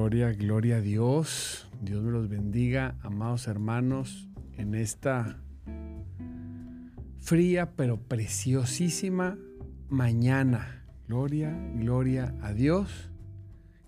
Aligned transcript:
Gloria, 0.00 0.32
gloria 0.32 0.76
a 0.76 0.80
Dios. 0.80 1.68
Dios 1.82 2.04
me 2.04 2.12
los 2.12 2.28
bendiga, 2.28 2.94
amados 3.02 3.48
hermanos, 3.48 4.28
en 4.56 4.76
esta 4.76 5.38
fría 7.18 7.72
pero 7.74 8.00
preciosísima 8.00 9.36
mañana. 9.88 10.84
Gloria, 11.08 11.52
gloria 11.74 12.32
a 12.42 12.52
Dios, 12.52 13.10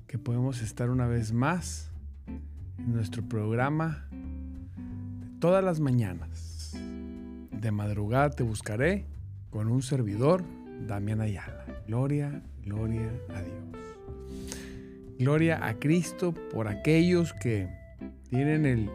que 0.09 0.19
podemos 0.19 0.63
estar 0.63 0.91
una 0.91 1.07
vez 1.07 1.33
más 1.33 1.93
en 2.27 2.93
nuestro 2.93 3.23
programa 3.29 4.09
de 4.11 5.39
todas 5.39 5.63
las 5.63 5.79
mañanas. 5.79 6.77
De 7.53 7.71
madrugada 7.71 8.31
te 8.31 8.43
buscaré 8.43 9.07
con 9.49 9.69
un 9.69 9.81
servidor, 9.81 10.43
Damián 10.89 11.21
Ayala. 11.21 11.67
Gloria, 11.87 12.43
gloria 12.65 13.13
a 13.29 13.43
Dios. 13.43 13.90
Gloria 15.21 15.67
a 15.67 15.75
Cristo 15.75 16.33
por 16.51 16.67
aquellos 16.67 17.35
que 17.35 17.69
tienen 18.31 18.65
el, 18.65 18.89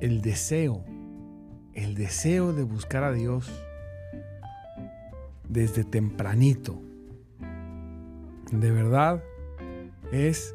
el 0.00 0.22
deseo, 0.22 0.84
el 1.72 1.96
deseo 1.96 2.52
de 2.52 2.62
buscar 2.62 3.02
a 3.02 3.12
Dios 3.12 3.50
desde 5.48 5.82
tempranito. 5.82 6.80
De 8.52 8.70
verdad 8.70 9.20
es 10.12 10.54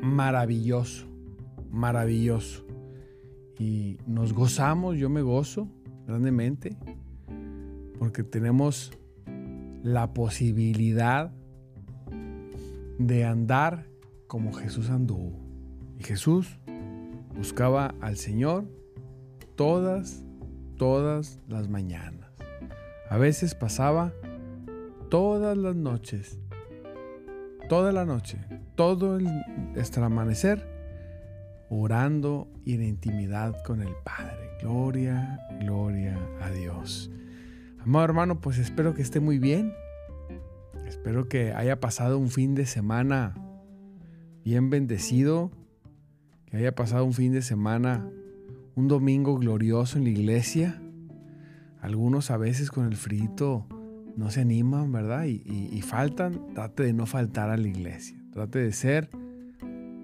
maravilloso, 0.00 1.06
maravilloso. 1.70 2.64
Y 3.58 3.98
nos 4.06 4.32
gozamos, 4.32 4.96
yo 4.96 5.10
me 5.10 5.20
gozo 5.20 5.68
grandemente, 6.06 6.74
porque 7.98 8.22
tenemos 8.22 8.92
la 9.82 10.14
posibilidad 10.14 11.34
de 12.98 13.26
andar 13.26 13.94
como 14.26 14.52
Jesús 14.52 14.90
anduvo. 14.90 15.38
Y 15.98 16.04
Jesús 16.04 16.58
buscaba 17.34 17.94
al 18.00 18.16
Señor 18.16 18.64
todas, 19.56 20.24
todas 20.76 21.40
las 21.48 21.68
mañanas. 21.68 22.30
A 23.08 23.18
veces 23.18 23.54
pasaba 23.54 24.12
todas 25.08 25.56
las 25.56 25.76
noches, 25.76 26.38
toda 27.68 27.92
la 27.92 28.04
noche, 28.04 28.38
todo 28.74 29.16
el 29.16 29.28
hasta 29.78 30.00
el 30.00 30.06
amanecer, 30.06 30.66
orando 31.70 32.48
y 32.64 32.74
en 32.74 32.82
intimidad 32.82 33.62
con 33.64 33.80
el 33.80 33.94
Padre. 34.04 34.50
Gloria, 34.60 35.40
gloria 35.60 36.18
a 36.40 36.50
Dios. 36.50 37.10
Amado 37.78 38.04
hermano, 38.04 38.40
pues 38.40 38.58
espero 38.58 38.94
que 38.94 39.02
esté 39.02 39.20
muy 39.20 39.38
bien. 39.38 39.72
Espero 40.86 41.28
que 41.28 41.52
haya 41.52 41.78
pasado 41.78 42.18
un 42.18 42.30
fin 42.30 42.54
de 42.54 42.66
semana 42.66 43.34
bien 44.46 44.70
bendecido, 44.70 45.50
que 46.44 46.58
haya 46.58 46.72
pasado 46.72 47.04
un 47.04 47.14
fin 47.14 47.32
de 47.32 47.42
semana, 47.42 48.08
un 48.76 48.86
domingo 48.86 49.36
glorioso 49.38 49.98
en 49.98 50.04
la 50.04 50.10
iglesia. 50.10 50.80
Algunos 51.80 52.30
a 52.30 52.36
veces 52.36 52.70
con 52.70 52.86
el 52.86 52.94
frito 52.94 53.66
no 54.16 54.30
se 54.30 54.42
animan, 54.42 54.92
¿verdad? 54.92 55.24
Y, 55.24 55.82
faltan, 55.82 56.54
trate 56.54 56.84
de 56.84 56.92
no 56.92 57.06
faltar 57.06 57.50
a 57.50 57.56
la 57.56 57.66
iglesia, 57.66 58.16
trate 58.30 58.60
de 58.60 58.70
ser 58.70 59.10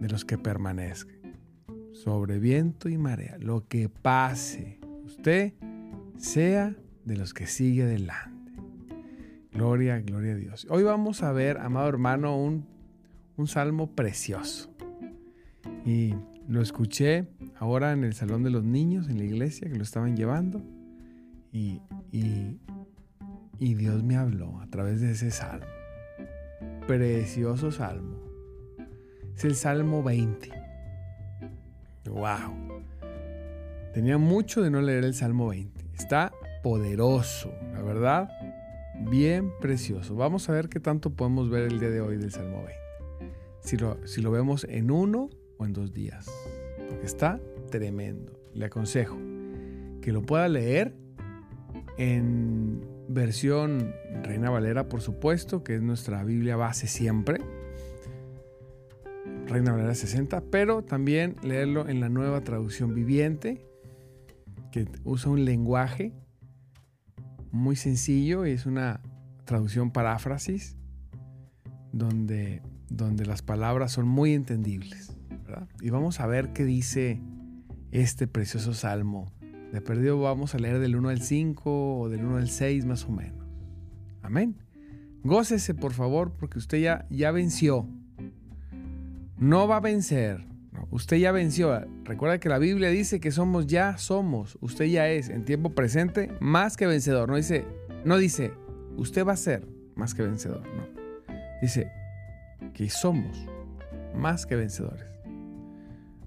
de 0.00 0.08
los 0.08 0.25
que 0.25 0.38
permanezcan. 0.38 1.14
Sobre 1.92 2.41
viento 2.41 2.88
y 2.88 2.98
marea, 2.98 3.38
lo 3.38 3.69
que 3.69 3.88
pase, 3.88 4.81
usted 5.04 5.52
sea 6.16 6.75
de 7.04 7.16
los 7.16 7.32
que 7.32 7.47
sigue 7.47 7.84
adelante. 7.84 8.52
Gloria, 9.52 10.00
gloria 10.00 10.32
a 10.32 10.36
Dios. 10.36 10.66
Hoy 10.69 10.82
vamos 10.82 11.22
a 11.22 11.31
ver, 11.31 11.58
amado 11.58 11.88
hermano, 11.88 12.36
un 12.36 12.71
un 13.42 13.48
salmo 13.48 13.91
precioso. 13.91 14.70
Y 15.84 16.14
lo 16.48 16.62
escuché 16.62 17.26
ahora 17.58 17.92
en 17.92 18.04
el 18.04 18.14
Salón 18.14 18.44
de 18.44 18.50
los 18.50 18.62
Niños, 18.62 19.08
en 19.08 19.19
la 19.19 19.25
iglesia, 19.25 19.69
que 19.69 19.76
lo 19.76 19.82
estaban 19.82 20.16
llevando. 20.16 20.62
Y, 21.52 21.81
y, 22.12 22.61
y 23.58 23.75
Dios 23.75 24.05
me 24.05 24.16
habló 24.16 24.61
a 24.61 24.69
través 24.69 25.00
de 25.00 25.11
ese 25.11 25.32
salmo. 25.32 25.66
Precioso 26.87 27.72
salmo. 27.72 28.16
Es 29.37 29.44
el 29.44 29.56
Salmo 29.56 30.05
20. 30.05 30.50
¡Wow! 32.06 32.82
Tenía 33.93 34.19
mucho 34.19 34.62
de 34.62 34.70
no 34.70 34.81
leer 34.81 35.05
el 35.05 35.14
Salmo 35.14 35.49
20. 35.49 35.84
Está 35.94 36.32
poderoso, 36.62 37.52
la 37.72 37.82
verdad. 37.82 38.31
Bien 39.11 39.50
precioso. 39.61 40.14
Vamos 40.14 40.49
a 40.49 40.52
ver 40.52 40.69
qué 40.69 40.78
tanto 40.78 41.11
podemos 41.11 41.50
ver 41.50 41.64
el 41.64 41.81
día 41.81 41.90
de 41.90 42.00
hoy 42.00 42.19
del 42.19 42.31
Salmo 42.31 42.62
20 42.64 42.81
si 43.62 43.76
lo, 43.76 44.31
vemos 44.31 44.64
en 44.69 44.91
uno 44.91 45.31
o 45.59 45.64
en 45.64 45.73
dos 45.73 45.93
días. 45.93 46.31
Porque 46.88 47.06
está 47.06 47.41
tremendo. 47.70 48.38
Le 48.55 48.67
aconsejo 48.67 49.17
que 50.00 50.12
lo 50.12 50.23
pueda 50.23 50.49
leer 50.49 50.94
en 51.97 52.85
versión 53.09 53.94
Reina 54.23 54.50
Valera, 54.50 54.88
por 54.88 55.00
supuesto, 55.00 55.62
que 55.62 55.76
es 55.76 55.82
nuestra 55.82 56.25
Biblia 56.25 56.56
base 56.56 56.87
siempre. 56.87 57.41
Reina 59.47 59.73
Valera 59.73 59.94
60, 59.94 60.43
pero 60.50 60.82
también 60.82 61.37
leerlo 61.43 61.88
en 61.88 62.00
la 62.00 62.09
nueva 62.09 62.43
traducción 62.43 62.94
viviente, 62.94 63.67
que 64.70 64.87
usa 65.05 65.31
un 65.31 65.44
lenguaje 65.44 66.12
muy 67.50 67.76
sencillo 67.76 68.47
y 68.47 68.53
es 68.53 68.67
una 68.67 69.00
traducción 69.44 69.91
paráfrasis 69.93 70.76
donde, 71.93 72.62
donde 72.96 73.26
las 73.26 73.42
palabras 73.42 73.92
son 73.92 74.06
muy 74.06 74.34
entendibles. 74.34 75.16
Y 75.80 75.90
vamos 75.90 76.20
a 76.20 76.26
ver 76.26 76.52
qué 76.52 76.64
dice 76.64 77.20
este 77.90 78.26
precioso 78.26 78.74
salmo. 78.74 79.32
De 79.72 79.80
perdido 79.80 80.20
vamos 80.20 80.54
a 80.54 80.58
leer 80.58 80.78
del 80.78 80.96
1 80.96 81.08
al 81.08 81.22
5 81.22 82.00
o 82.00 82.08
del 82.08 82.24
1 82.24 82.36
al 82.36 82.48
6 82.48 82.84
más 82.84 83.04
o 83.04 83.10
menos. 83.10 83.46
Amén. 84.22 84.56
Gócese 85.24 85.74
por 85.74 85.92
favor 85.92 86.32
porque 86.32 86.58
usted 86.58 86.78
ya, 86.78 87.06
ya 87.10 87.30
venció. 87.30 87.86
No 89.38 89.66
va 89.66 89.76
a 89.76 89.80
vencer. 89.80 90.46
usted 90.90 91.16
ya 91.16 91.32
venció. 91.32 91.84
Recuerda 92.04 92.38
que 92.38 92.48
la 92.48 92.58
Biblia 92.58 92.90
dice 92.90 93.20
que 93.20 93.30
somos 93.30 93.66
ya 93.66 93.96
somos. 93.98 94.58
Usted 94.60 94.86
ya 94.86 95.08
es 95.08 95.28
en 95.28 95.44
tiempo 95.44 95.74
presente 95.74 96.32
más 96.40 96.76
que 96.76 96.86
vencedor. 96.86 97.28
No 97.28 97.36
dice, 97.36 97.64
no 98.04 98.18
dice, 98.18 98.52
usted 98.96 99.26
va 99.26 99.32
a 99.32 99.36
ser 99.36 99.66
más 99.94 100.14
que 100.14 100.22
vencedor. 100.22 100.62
No. 100.76 100.86
Dice 101.60 101.90
que 102.75 102.88
somos 102.91 103.47
más 104.14 104.47
que 104.47 104.56
vencedores. 104.56 105.06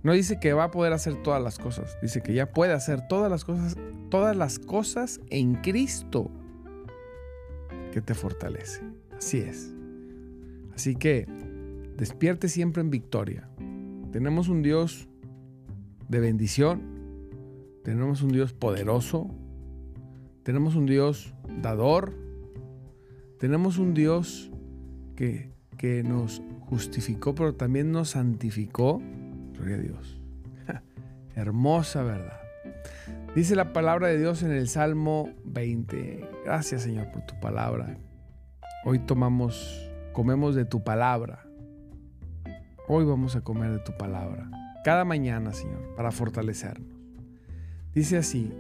No 0.03 0.13
dice 0.13 0.39
que 0.39 0.53
va 0.53 0.65
a 0.65 0.71
poder 0.71 0.93
hacer 0.93 1.15
todas 1.23 1.41
las 1.41 1.57
cosas. 1.57 1.97
Dice 2.01 2.21
que 2.21 2.35
ya 2.35 2.51
puede 2.51 2.73
hacer 2.73 3.07
todas 3.07 3.31
las 3.31 3.43
cosas, 3.43 3.75
todas 4.11 4.35
las 4.35 4.59
cosas 4.59 5.19
en 5.31 5.55
Cristo 5.55 6.29
que 7.91 8.01
te 8.01 8.13
fortalece. 8.13 8.83
Así 9.17 9.39
es. 9.39 9.73
Así 10.75 10.95
que 10.95 11.25
despierte 11.97 12.49
siempre 12.49 12.81
en 12.81 12.91
victoria. 12.91 13.49
Tenemos 14.11 14.47
un 14.47 14.61
Dios 14.61 15.07
de 16.07 16.19
bendición. 16.19 16.83
Tenemos 17.83 18.21
un 18.21 18.31
Dios 18.31 18.53
poderoso. 18.53 19.29
Tenemos 20.43 20.75
un 20.75 20.85
Dios 20.85 21.33
dador. 21.63 22.13
Tenemos 23.39 23.79
un 23.79 23.95
Dios 23.95 24.51
que, 25.15 25.54
que 25.77 26.03
nos 26.03 26.41
justificó, 26.61 27.35
pero 27.35 27.55
también 27.55 27.91
nos 27.91 28.09
santificó. 28.11 29.01
Gloria 29.53 29.75
a 29.75 29.79
Dios. 29.79 30.21
Hermosa 31.35 32.03
verdad. 32.03 32.39
Dice 33.35 33.55
la 33.55 33.73
palabra 33.73 34.07
de 34.07 34.17
Dios 34.17 34.43
en 34.43 34.51
el 34.51 34.67
Salmo 34.67 35.29
20. 35.45 36.29
Gracias 36.45 36.83
Señor 36.83 37.11
por 37.11 37.25
tu 37.25 37.39
palabra. 37.39 37.97
Hoy 38.85 38.99
tomamos, 38.99 39.89
comemos 40.13 40.55
de 40.55 40.65
tu 40.65 40.83
palabra. 40.83 41.45
Hoy 42.87 43.03
vamos 43.03 43.35
a 43.35 43.41
comer 43.41 43.71
de 43.71 43.79
tu 43.79 43.97
palabra. 43.97 44.49
Cada 44.83 45.03
mañana, 45.05 45.51
Señor, 45.53 45.95
para 45.95 46.11
fortalecernos. 46.11 46.95
Dice 47.93 48.17
así, 48.17 48.53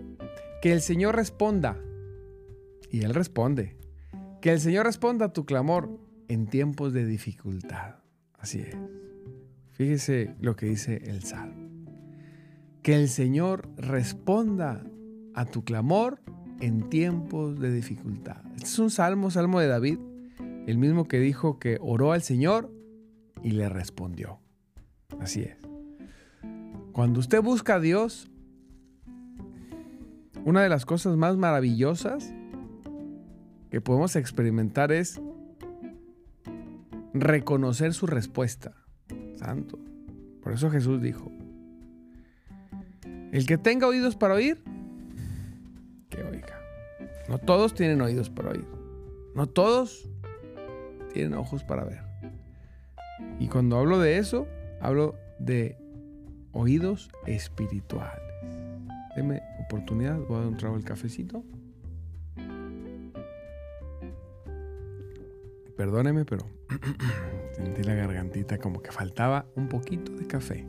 que 0.61 0.73
el 0.73 0.81
Señor 0.81 1.15
responda. 1.15 1.77
Y 2.89 3.03
Él 3.03 3.13
responde. 3.13 3.77
Que 4.41 4.51
el 4.51 4.59
Señor 4.59 4.87
responda 4.87 5.25
a 5.25 5.33
tu 5.33 5.45
clamor 5.45 5.99
en 6.27 6.47
tiempos 6.47 6.93
de 6.93 7.05
dificultad. 7.05 7.95
Así 8.37 8.59
es. 8.59 8.75
Fíjese 9.73 10.35
lo 10.39 10.55
que 10.55 10.67
dice 10.67 11.01
el 11.05 11.23
Salmo 11.23 11.65
que 12.85 12.93
el 12.93 13.09
Señor 13.09 13.67
responda 13.77 14.85
a 15.33 15.45
tu 15.45 15.63
clamor 15.63 16.21
en 16.59 16.87
tiempos 16.87 17.59
de 17.59 17.73
dificultad. 17.73 18.37
Este 18.53 18.67
es 18.67 18.77
un 18.77 18.91
salmo, 18.91 19.31
salmo 19.31 19.59
de 19.59 19.65
David, 19.65 19.97
el 20.67 20.77
mismo 20.77 21.07
que 21.07 21.19
dijo 21.19 21.57
que 21.57 21.79
oró 21.81 22.11
al 22.11 22.21
Señor 22.21 22.71
y 23.41 23.53
le 23.53 23.69
respondió. 23.69 24.37
Así 25.19 25.41
es. 25.41 25.57
Cuando 26.91 27.19
usted 27.21 27.41
busca 27.41 27.73
a 27.73 27.79
Dios, 27.79 28.29
una 30.43 30.61
de 30.61 30.69
las 30.69 30.85
cosas 30.85 31.17
más 31.17 31.37
maravillosas 31.37 32.35
que 33.71 33.81
podemos 33.81 34.15
experimentar 34.15 34.91
es 34.91 35.19
reconocer 37.15 37.93
su 37.93 38.07
respuesta. 38.07 38.73
Santo. 39.37 39.79
Por 40.41 40.53
eso 40.53 40.69
Jesús 40.69 41.01
dijo, 41.01 41.31
el 43.31 43.45
que 43.45 43.57
tenga 43.57 43.87
oídos 43.87 44.15
para 44.15 44.35
oír, 44.35 44.61
que 46.09 46.21
oiga. 46.23 46.59
No 47.27 47.39
todos 47.39 47.73
tienen 47.73 48.01
oídos 48.01 48.29
para 48.29 48.51
oír. 48.51 48.67
No 49.33 49.47
todos 49.47 50.07
tienen 51.13 51.33
ojos 51.33 51.63
para 51.63 51.83
ver. 51.83 52.01
Y 53.39 53.47
cuando 53.47 53.77
hablo 53.77 53.99
de 53.99 54.17
eso, 54.17 54.47
hablo 54.79 55.15
de 55.39 55.77
oídos 56.51 57.09
espirituales. 57.25 58.21
Deme 59.15 59.41
oportunidad, 59.65 60.19
voy 60.19 60.37
a 60.37 60.39
dar 60.41 60.47
un 60.47 60.57
trago 60.57 60.75
el 60.75 60.83
cafecito. 60.83 61.43
Perdóneme, 65.75 66.23
pero 66.23 66.45
sentí 67.55 67.83
la 67.83 67.95
gargantita 67.95 68.57
como 68.57 68.81
que 68.81 68.91
faltaba 68.91 69.45
un 69.55 69.69
poquito 69.69 70.11
de 70.13 70.27
café. 70.27 70.65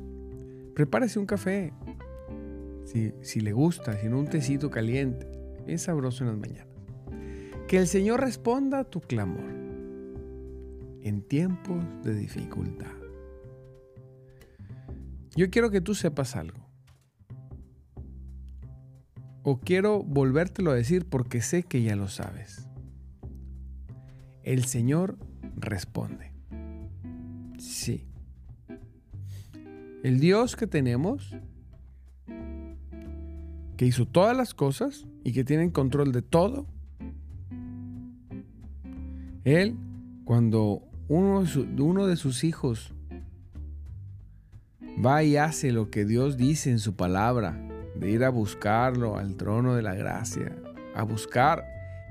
Prepárese 0.75 1.19
un 1.19 1.26
café, 1.26 1.73
si, 3.23 3.41
le 3.41 3.53
gusta, 3.53 3.99
si 3.99 4.08
no 4.08 4.19
un 4.19 4.29
tecito 4.29 4.70
caliente, 4.70 5.26
bien 5.67 5.79
sabroso 5.79 6.25
en 6.25 6.31
las 6.31 6.38
mañanas. 6.38 6.67
Que 7.69 7.79
el 7.79 7.88
Señor 7.88 8.20
responda 8.20 8.81
a 8.81 8.85
tu 8.85 9.00
clamor 9.00 9.50
en 11.03 11.23
tiempos 11.23 11.85
de 12.05 12.14
dificultad. 12.14 12.93
Yo 15.35 15.50
quiero 15.50 15.70
que 15.70 15.81
tú 15.81 15.94
sepas 15.94 16.37
algo. 16.37 16.67
O 19.43 19.58
quiero 19.61 20.03
volvértelo 20.03 20.70
a 20.70 20.75
decir 20.75 21.06
porque 21.06 21.41
sé 21.41 21.62
que 21.62 21.82
ya 21.82 21.94
lo 21.94 22.08
sabes. 22.08 22.69
El 24.43 24.64
Señor 24.64 25.19
responde. 25.56 26.32
Sí. 27.58 28.06
El 30.03 30.20
Dios 30.20 30.56
que 30.56 30.67
tenemos 30.67 31.35
que 33.76 33.87
hizo 33.87 34.06
todas 34.06 34.37
las 34.37 34.55
cosas 34.55 35.06
y 35.25 35.32
que 35.32 35.44
tiene 35.44 35.70
control 35.73 36.12
de 36.12 36.23
todo. 36.23 36.67
Él, 39.44 39.76
cuando 40.25 40.82
uno 41.08 41.44
uno 41.79 42.06
de 42.06 42.17
sus 42.17 42.43
hijos 42.43 42.93
va 45.05 45.23
y 45.23 45.37
hace 45.37 45.73
lo 45.73 45.91
que 45.91 46.05
Dios 46.05 46.37
dice 46.37 46.70
en 46.70 46.79
su 46.79 46.97
palabra, 46.97 47.61
de 47.94 48.11
ir 48.11 48.25
a 48.25 48.31
buscarlo 48.31 49.17
al 49.17 49.37
trono 49.37 49.75
de 49.75 49.82
la 49.82 49.94
gracia, 49.94 50.56
a 50.94 51.03
buscar 51.03 51.65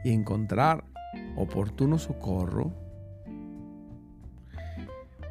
y 0.04 0.12
encontrar 0.12 0.84
oportuno 1.36 1.98
socorro. 1.98 2.74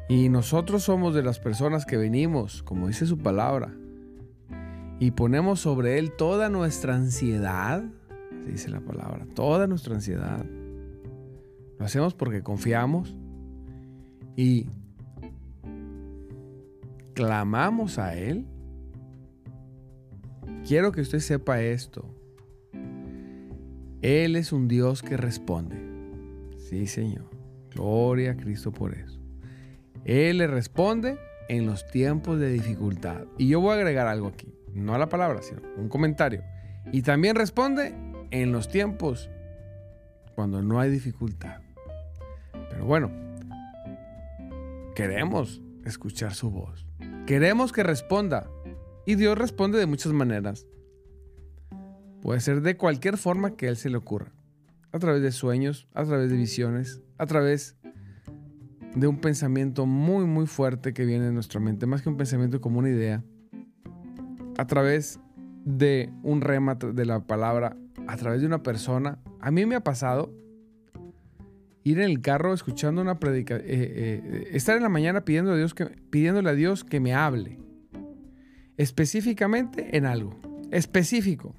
Y 0.07 0.29
nosotros 0.29 0.83
somos 0.83 1.15
de 1.15 1.23
las 1.23 1.39
personas 1.39 1.85
que 1.85 1.97
venimos, 1.97 2.61
como 2.61 2.87
dice 2.87 3.07
su 3.07 3.17
palabra, 3.17 3.73
y 4.99 5.11
ponemos 5.11 5.59
sobre 5.59 5.97
Él 5.97 6.11
toda 6.11 6.47
nuestra 6.49 6.95
ansiedad, 6.95 7.83
dice 8.45 8.69
la 8.69 8.81
palabra, 8.81 9.25
toda 9.33 9.65
nuestra 9.65 9.95
ansiedad. 9.95 10.45
Lo 11.79 11.85
hacemos 11.85 12.13
porque 12.13 12.43
confiamos 12.43 13.15
y 14.35 14.67
clamamos 17.13 17.97
a 17.97 18.15
Él. 18.15 18.45
Quiero 20.67 20.91
que 20.91 21.01
usted 21.01 21.19
sepa 21.19 21.61
esto. 21.61 22.05
Él 24.01 24.35
es 24.35 24.53
un 24.53 24.67
Dios 24.67 25.01
que 25.01 25.17
responde. 25.17 25.77
Sí, 26.57 26.85
Señor. 26.85 27.25
Gloria 27.73 28.31
a 28.31 28.37
Cristo 28.37 28.71
por 28.71 28.93
eso. 28.93 29.24
Él 30.05 30.37
le 30.37 30.47
responde 30.47 31.19
en 31.49 31.65
los 31.65 31.85
tiempos 31.87 32.39
de 32.39 32.49
dificultad. 32.51 33.25
Y 33.37 33.49
yo 33.49 33.59
voy 33.59 33.71
a 33.71 33.75
agregar 33.75 34.07
algo 34.07 34.27
aquí 34.27 34.55
no 34.75 34.93
a 34.93 34.99
la 34.99 35.09
palabra, 35.09 35.41
sino 35.41 35.61
un 35.77 35.89
comentario. 35.89 36.43
Y 36.91 37.01
también 37.01 37.35
responde 37.35 37.95
en 38.31 38.51
los 38.51 38.69
tiempos 38.69 39.29
cuando 40.35 40.61
no 40.61 40.79
hay 40.79 40.91
dificultad. 40.91 41.61
Pero 42.69 42.85
bueno, 42.85 43.09
queremos 44.93 45.61
escuchar 45.85 46.33
su 46.33 46.51
voz. 46.51 46.85
Queremos 47.25 47.71
que 47.71 47.83
responda. 47.83 48.49
Y 49.05 49.15
Dios 49.15 49.37
responde 49.37 49.79
de 49.79 49.85
muchas 49.85 50.11
maneras. 50.11 50.67
Puede 52.21 52.41
ser 52.41 52.61
de 52.61 52.75
cualquier 52.75 53.17
forma 53.17 53.55
que 53.55 53.67
Él 53.67 53.77
se 53.77 53.89
le 53.89 53.97
ocurra. 53.97 54.33
A 54.91 54.99
través 54.99 55.21
de 55.21 55.31
sueños, 55.31 55.87
a 55.93 56.03
través 56.03 56.29
de 56.29 56.37
visiones, 56.37 57.01
a 57.17 57.25
través 57.25 57.77
de 58.95 59.07
un 59.07 59.17
pensamiento 59.17 59.85
muy, 59.85 60.25
muy 60.25 60.47
fuerte 60.47 60.93
que 60.93 61.05
viene 61.05 61.27
en 61.27 61.33
nuestra 61.33 61.59
mente. 61.59 61.85
Más 61.85 62.01
que 62.01 62.09
un 62.09 62.17
pensamiento 62.17 62.61
como 62.61 62.79
una 62.79 62.89
idea 62.89 63.23
a 64.57 64.65
través 64.65 65.19
de 65.65 66.09
un 66.23 66.41
rema 66.41 66.75
de 66.75 67.05
la 67.05 67.19
palabra, 67.19 67.75
a 68.07 68.15
través 68.15 68.41
de 68.41 68.47
una 68.47 68.63
persona. 68.63 69.19
A 69.41 69.51
mí 69.51 69.65
me 69.65 69.75
ha 69.75 69.81
pasado 69.81 70.33
ir 71.83 71.99
en 71.99 72.09
el 72.09 72.21
carro 72.21 72.53
escuchando 72.53 73.01
una 73.01 73.19
predicación, 73.19 73.67
eh, 73.69 73.75
eh, 73.77 74.49
estar 74.53 74.77
en 74.77 74.83
la 74.83 74.89
mañana 74.89 75.25
pidiendo 75.25 75.51
a 75.51 75.57
Dios 75.57 75.73
que, 75.73 75.85
pidiéndole 75.85 76.49
a 76.49 76.53
Dios 76.53 76.83
que 76.83 76.99
me 76.99 77.13
hable, 77.13 77.59
específicamente 78.77 79.97
en 79.97 80.05
algo, 80.05 80.39
específico. 80.71 81.53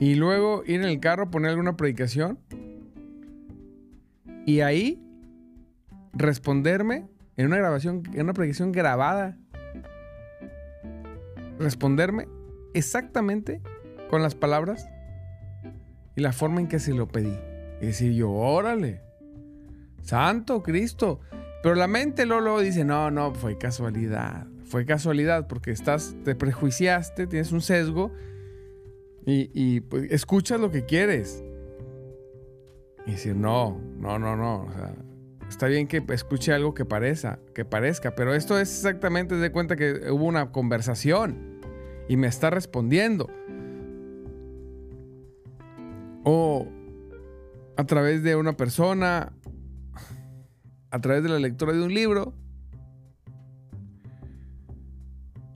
Y 0.00 0.14
luego 0.14 0.62
ir 0.64 0.76
en 0.76 0.88
el 0.88 1.00
carro, 1.00 1.30
poner 1.30 1.50
alguna 1.50 1.76
predicación 1.76 2.38
y 4.48 4.62
ahí 4.62 4.98
responderme 6.14 7.06
en 7.36 7.48
una 7.48 7.58
grabación, 7.58 8.02
en 8.14 8.22
una 8.22 8.32
proyección 8.32 8.72
grabada, 8.72 9.36
responderme 11.58 12.28
exactamente 12.72 13.60
con 14.08 14.22
las 14.22 14.34
palabras 14.34 14.88
y 16.16 16.22
la 16.22 16.32
forma 16.32 16.62
en 16.62 16.66
que 16.66 16.78
se 16.78 16.94
lo 16.94 17.08
pedí. 17.08 17.38
Y 17.82 17.86
decir 17.88 18.14
yo, 18.14 18.30
órale, 18.30 19.02
santo 20.00 20.62
Cristo. 20.62 21.20
Pero 21.62 21.74
la 21.74 21.86
mente 21.86 22.24
luego, 22.24 22.58
dice, 22.60 22.86
no, 22.86 23.10
no, 23.10 23.34
fue 23.34 23.58
casualidad. 23.58 24.46
Fue 24.64 24.86
casualidad 24.86 25.46
porque 25.46 25.72
estás, 25.72 26.16
te 26.24 26.34
prejuiciaste, 26.34 27.26
tienes 27.26 27.52
un 27.52 27.60
sesgo 27.60 28.12
y, 29.26 29.80
pues, 29.80 30.10
escuchas 30.10 30.58
lo 30.58 30.70
que 30.70 30.86
quieres. 30.86 31.44
Y 33.08 33.12
decir, 33.12 33.34
no, 33.34 33.80
no, 33.96 34.18
no, 34.18 34.36
no. 34.36 34.66
está 35.48 35.66
bien 35.66 35.88
que 35.88 36.04
escuche 36.10 36.52
algo 36.52 36.74
que 36.74 36.84
parezca, 36.84 37.38
que 37.54 37.64
parezca, 37.64 38.14
pero 38.14 38.34
esto 38.34 38.60
es 38.60 38.68
exactamente 38.68 39.34
de 39.34 39.50
cuenta 39.50 39.76
que 39.76 40.10
hubo 40.10 40.26
una 40.26 40.52
conversación 40.52 41.58
y 42.06 42.18
me 42.18 42.26
está 42.26 42.50
respondiendo. 42.50 43.30
O 46.22 46.68
a 47.78 47.84
través 47.84 48.22
de 48.22 48.36
una 48.36 48.58
persona, 48.58 49.32
a 50.90 51.00
través 51.00 51.22
de 51.22 51.30
la 51.30 51.38
lectura 51.38 51.72
de 51.72 51.82
un 51.82 51.94
libro, 51.94 52.34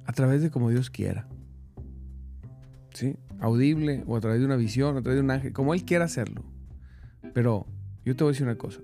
a 0.07 0.13
través 0.15 0.41
de 0.41 0.51
como 0.51 0.71
Dios 0.71 0.89
quiera. 0.89 1.29
¿Sí? 2.95 3.19
Audible 3.41 4.05
o 4.07 4.17
a 4.17 4.21
través 4.21 4.41
de 4.41 4.47
una 4.47 4.57
visión, 4.57 4.97
a 4.97 5.03
través 5.03 5.19
de 5.19 5.23
un 5.23 5.31
ángel, 5.31 5.53
como 5.53 5.75
Él 5.75 5.85
quiera 5.85 6.07
hacerlo. 6.07 6.52
Pero 7.35 7.67
yo 8.05 8.17
te 8.17 8.25
voy 8.25 8.31
a 8.31 8.33
decir 8.33 8.47
una 8.47 8.59
cosa. 8.59 8.81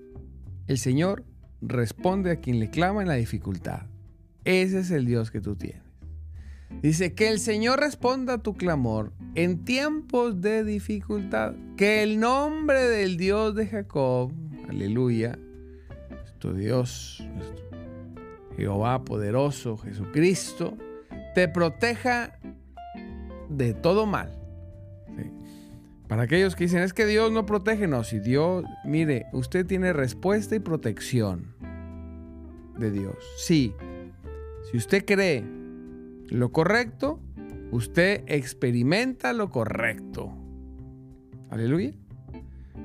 El 0.66 0.78
Señor 0.78 1.24
responde 1.60 2.30
a 2.30 2.36
quien 2.36 2.60
le 2.60 2.70
clama 2.70 3.02
en 3.02 3.08
la 3.08 3.14
dificultad. 3.14 3.86
Ese 4.44 4.80
es 4.80 4.90
el 4.90 5.06
Dios 5.06 5.30
que 5.30 5.40
tú 5.40 5.56
tienes. 5.56 5.82
Dice 6.82 7.14
que 7.14 7.28
el 7.28 7.40
Señor 7.40 7.80
responda 7.80 8.34
a 8.34 8.38
tu 8.38 8.54
clamor 8.54 9.12
en 9.34 9.64
tiempos 9.64 10.40
de 10.40 10.64
dificultad. 10.64 11.54
Que 11.76 12.02
el 12.02 12.20
nombre 12.20 12.80
del 12.82 13.16
Dios 13.16 13.54
de 13.54 13.66
Jacob, 13.66 14.32
aleluya, 14.68 15.38
nuestro 16.10 16.54
Dios, 16.54 17.26
Jehová 18.56 19.04
poderoso, 19.04 19.76
Jesucristo, 19.78 20.76
te 21.34 21.48
proteja 21.48 22.38
de 23.48 23.74
todo 23.74 24.06
mal. 24.06 24.37
Para 26.08 26.22
aquellos 26.22 26.56
que 26.56 26.64
dicen, 26.64 26.82
es 26.82 26.94
que 26.94 27.04
Dios 27.04 27.30
no 27.30 27.44
protege, 27.44 27.86
no, 27.86 28.02
si 28.02 28.18
Dios, 28.18 28.64
mire, 28.84 29.26
usted 29.32 29.66
tiene 29.66 29.92
respuesta 29.92 30.56
y 30.56 30.58
protección 30.58 31.54
de 32.78 32.90
Dios. 32.90 33.16
Sí, 33.36 33.74
si 34.70 34.78
usted 34.78 35.04
cree 35.04 35.44
lo 36.28 36.50
correcto, 36.50 37.20
usted 37.72 38.24
experimenta 38.26 39.34
lo 39.34 39.50
correcto. 39.50 40.32
Aleluya. 41.50 41.92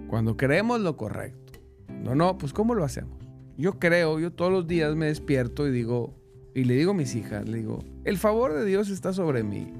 Cuando 0.07 0.35
creemos 0.35 0.81
lo 0.81 0.97
correcto. 0.97 1.59
No, 1.87 2.15
no, 2.15 2.37
pues 2.37 2.51
¿cómo 2.51 2.75
lo 2.75 2.83
hacemos? 2.83 3.17
Yo 3.57 3.79
creo, 3.79 4.19
yo 4.19 4.33
todos 4.33 4.51
los 4.51 4.67
días 4.67 4.95
me 4.95 5.05
despierto 5.05 5.65
y 5.67 5.71
digo, 5.71 6.13
y 6.53 6.65
le 6.65 6.75
digo 6.75 6.91
a 6.91 6.95
mis 6.95 7.15
hijas, 7.15 7.47
le 7.47 7.59
digo, 7.59 7.79
el 8.03 8.17
favor 8.17 8.53
de 8.53 8.65
Dios 8.65 8.89
está 8.89 9.13
sobre 9.13 9.43
mí. 9.43 9.71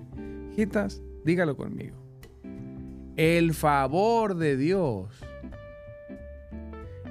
Hijitas, 0.54 1.02
dígalo 1.26 1.58
conmigo. 1.58 2.03
El 3.16 3.54
favor 3.54 4.36
de 4.36 4.58
Dios 4.58 5.10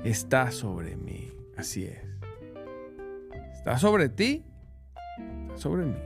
está 0.05 0.51
sobre 0.51 0.97
mí. 0.97 1.33
Así 1.57 1.85
es. 1.85 2.01
Está 3.53 3.79
sobre 3.79 4.09
ti, 4.09 4.45
está 5.43 5.57
sobre 5.57 5.85
mí. 5.87 5.99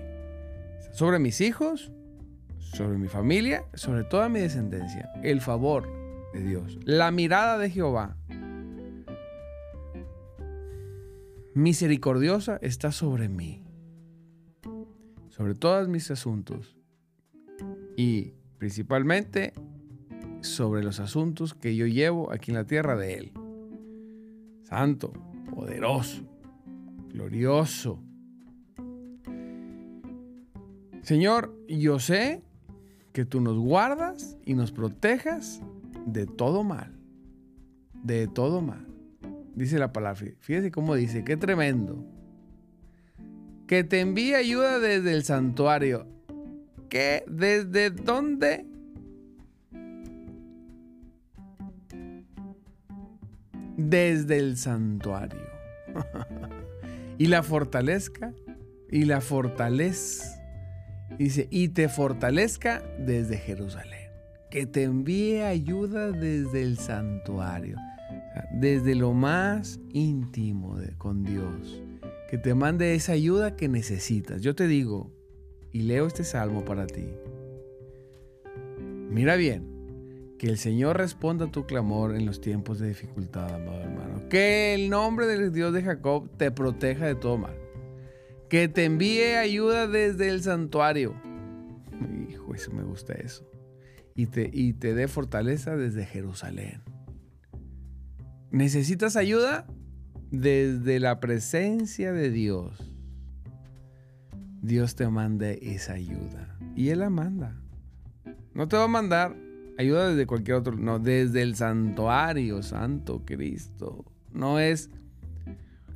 Está 0.79 0.93
sobre 0.93 1.19
mis 1.19 1.41
hijos, 1.41 1.93
sobre 2.59 2.99
mi 2.99 3.09
familia, 3.09 3.65
sobre 3.73 4.05
toda 4.05 4.29
mi 4.29 4.41
descendencia. 4.41 5.11
El 5.23 5.41
favor 5.41 5.89
de 6.35 6.43
Dios. 6.43 6.79
La 6.85 7.11
mirada 7.11 7.57
de 7.57 7.71
Jehová 7.71 8.17
misericordiosa 11.55 12.59
está 12.61 12.93
sobre 12.93 13.31
mí, 13.31 13.65
sobre 15.31 15.55
todos 15.55 15.89
mis 15.89 16.11
asuntos 16.11 16.77
y 17.97 18.35
principalmente 18.59 19.55
sobre 20.47 20.83
los 20.83 21.01
asuntos 21.01 21.55
que 21.55 21.77
yo 21.77 21.87
llevo 21.87 22.33
aquí 22.33 22.51
en 22.51 22.57
la 22.57 22.65
tierra 22.65 22.97
de 22.97 23.15
Él. 23.15 23.33
Santo, 24.65 25.13
poderoso, 25.55 26.23
glorioso. 27.13 28.03
Señor, 31.03 31.57
yo 31.69 31.99
sé 31.99 32.43
que 33.13 33.25
tú 33.25 33.41
nos 33.41 33.59
guardas 33.59 34.37
y 34.45 34.55
nos 34.55 34.73
protejas 34.73 35.63
de 36.05 36.27
todo 36.27 36.65
mal, 36.65 36.93
de 38.03 38.27
todo 38.27 38.61
mal 38.61 38.87
dice 39.57 39.79
la 39.79 39.93
palabra. 39.93 40.21
Fíjese 40.39 40.71
cómo 40.71 40.95
dice, 40.95 41.25
qué 41.25 41.37
tremendo. 41.37 42.05
Que 43.67 43.83
te 43.83 44.01
envíe 44.01 44.35
ayuda 44.35 44.79
desde 44.79 45.13
el 45.13 45.25
santuario. 45.25 46.07
¿Qué? 46.89 47.25
¿Desde 47.27 47.91
dónde? 47.91 48.65
Desde 53.77 54.39
el 54.39 54.57
santuario. 54.57 55.41
y 57.19 57.27
la 57.27 57.43
fortalezca. 57.43 58.33
Y 58.91 59.05
la 59.05 59.21
fortalez. 59.21 60.23
Dice, 61.19 61.49
y 61.51 61.69
te 61.69 61.89
fortalezca 61.89 62.83
desde 62.99 63.37
Jerusalén. 63.39 64.11
Que 64.51 64.67
te 64.67 64.85
envíe 64.85 65.43
ayuda 65.43 66.13
desde 66.13 66.63
el 66.63 66.79
santuario 66.79 67.77
desde 68.53 68.95
lo 68.95 69.13
más 69.13 69.81
íntimo 69.93 70.77
de, 70.77 70.93
con 70.97 71.25
Dios, 71.25 71.83
que 72.31 72.39
te 72.39 72.55
mande 72.55 72.95
esa 72.95 73.13
ayuda 73.13 73.57
que 73.57 73.69
necesitas. 73.69 74.43
Yo 74.43 74.55
te 74.55 74.67
digo, 74.67 75.13
y 75.73 75.83
leo 75.83 76.07
este 76.07 76.25
salmo 76.25 76.65
para 76.65 76.87
ti. 76.87 77.07
Mira 79.11 79.37
bien, 79.37 79.67
que 80.39 80.49
el 80.49 80.59
Señor 80.59 80.99
responda 80.99 81.47
a 81.47 81.51
tu 81.51 81.67
clamor 81.67 82.15
en 82.15 82.27
los 82.27 82.41
tiempos 82.41 82.79
de 82.79 82.89
dificultad, 82.89 83.55
amado 83.55 83.81
hermano. 83.81 84.29
Que 84.29 84.75
el 84.75 84.91
nombre 84.91 85.27
del 85.27 85.53
Dios 85.53 85.73
de 85.73 85.83
Jacob 85.83 86.31
te 86.37 86.51
proteja 86.51 87.07
de 87.07 87.15
todo 87.15 87.39
mal. 87.39 87.57
Que 88.51 88.69
te 88.69 88.85
envíe 88.85 89.37
ayuda 89.37 89.87
desde 89.87 90.29
el 90.29 90.43
santuario. 90.43 91.15
Hijo, 92.29 92.55
eso 92.55 92.71
me 92.73 92.83
gusta 92.83 93.15
eso. 93.15 93.49
Y 94.15 94.27
te, 94.27 94.51
y 94.53 94.75
te 94.75 94.95
dé 94.95 95.09
fortaleza 95.09 95.77
desde 95.77 96.05
Jerusalén. 96.05 96.83
¿Necesitas 98.51 99.17
ayuda? 99.17 99.67
Desde 100.31 101.01
la 101.01 101.21
presencia 101.21 102.13
de 102.13 102.31
Dios. 102.31 102.93
Dios 104.61 104.97
te 104.97 105.09
manda 105.09 105.51
esa 105.51 105.95
ayuda. 105.95 106.59
Y 106.75 106.91
Él 106.91 107.01
la 107.01 107.11
manda. 107.11 107.61
No 108.55 108.69
te 108.69 108.77
va 108.77 108.85
a 108.85 108.89
mandar 108.89 109.46
ayuda 109.79 110.11
desde 110.11 110.27
cualquier 110.27 110.59
otro, 110.59 110.77
no, 110.77 110.99
desde 110.99 111.43
el 111.43 111.55
santuario, 111.55 112.63
Santo 112.63 113.23
Cristo. 113.25 114.05
No 114.33 114.59
es 114.59 114.91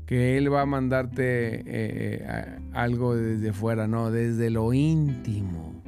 que 0.06 0.36
Él 0.36 0.52
va 0.52 0.62
a 0.62 0.66
mandarte 0.66 1.60
eh, 1.60 1.62
eh, 1.66 2.58
algo 2.72 3.14
desde 3.14 3.52
fuera, 3.52 3.86
no, 3.86 4.10
desde 4.10 4.50
lo 4.50 4.72
íntimo. 4.72 5.82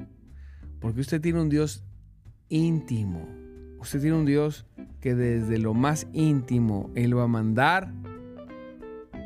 Porque 0.81 1.01
usted 1.01 1.21
tiene 1.21 1.41
un 1.41 1.49
Dios 1.49 1.85
íntimo. 2.49 3.29
Usted 3.81 4.01
tiene 4.01 4.17
un 4.17 4.27
Dios 4.27 4.67
que 5.01 5.15
desde 5.15 5.59
lo 5.59 5.75
más 5.75 6.07
íntimo 6.13 6.91
Él 6.95 7.17
va 7.17 7.25
a 7.25 7.29
mandar 7.29 7.93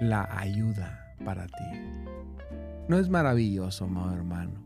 la 0.01 0.29
ayuda 0.39 1.15
para 1.25 1.47
ti. 1.47 1.53
¿No 2.89 2.99
es 2.99 3.09
maravilloso, 3.09 3.85
amado 3.85 4.15
hermano? 4.15 4.66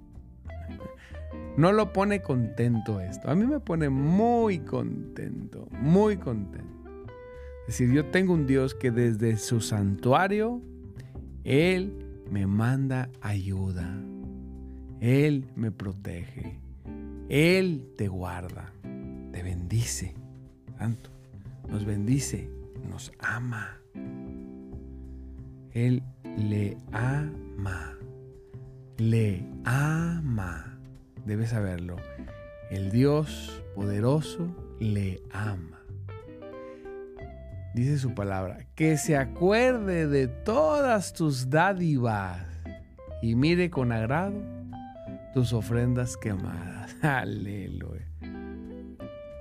No 1.57 1.73
lo 1.73 1.93
pone 1.93 2.23
contento 2.23 3.01
esto. 3.01 3.31
A 3.31 3.35
mí 3.35 3.45
me 3.47 3.61
pone 3.61 3.89
muy 3.91 4.61
contento, 4.61 5.69
muy 5.73 6.17
contento. 6.17 6.69
Es 7.69 7.79
decir, 7.79 7.93
yo 7.93 8.07
tengo 8.07 8.33
un 8.35 8.47
Dios 8.47 8.75
que 8.75 8.91
desde 8.91 9.37
su 9.37 9.61
santuario, 9.61 10.63
Él 11.45 11.93
me 12.31 12.47
manda 12.47 13.11
ayuda. 13.21 13.95
Él 15.01 15.51
me 15.55 15.71
protege. 15.71 16.61
Él 17.29 17.93
te 17.97 18.09
guarda, 18.09 18.73
te 19.33 19.43
bendice 19.43 20.15
nos 21.71 21.85
bendice, 21.85 22.49
nos 22.89 23.13
ama. 23.19 23.79
Él 25.73 26.03
le 26.37 26.77
ama, 26.93 27.97
le 28.99 29.47
ama. 29.65 30.70
Debes 31.31 31.51
saberlo. 31.51 31.95
El 32.71 32.91
Dios 32.91 33.63
poderoso 33.77 34.53
le 34.81 35.23
ama. 35.31 35.81
dice 37.73 37.99
su 37.99 38.17
palabra, 38.17 38.67
que 38.75 38.97
se 38.97 39.17
acuerde 39.17 40.09
de 40.09 40.27
todas 40.27 41.13
tus 41.13 41.49
dádivas 41.49 42.45
y 43.23 43.37
mire 43.37 43.71
con 43.71 43.93
agrado 43.93 44.43
tus 45.33 45.53
ofrendas 45.53 46.17
quemadas. 46.17 46.97
Aleluya. 47.05 48.09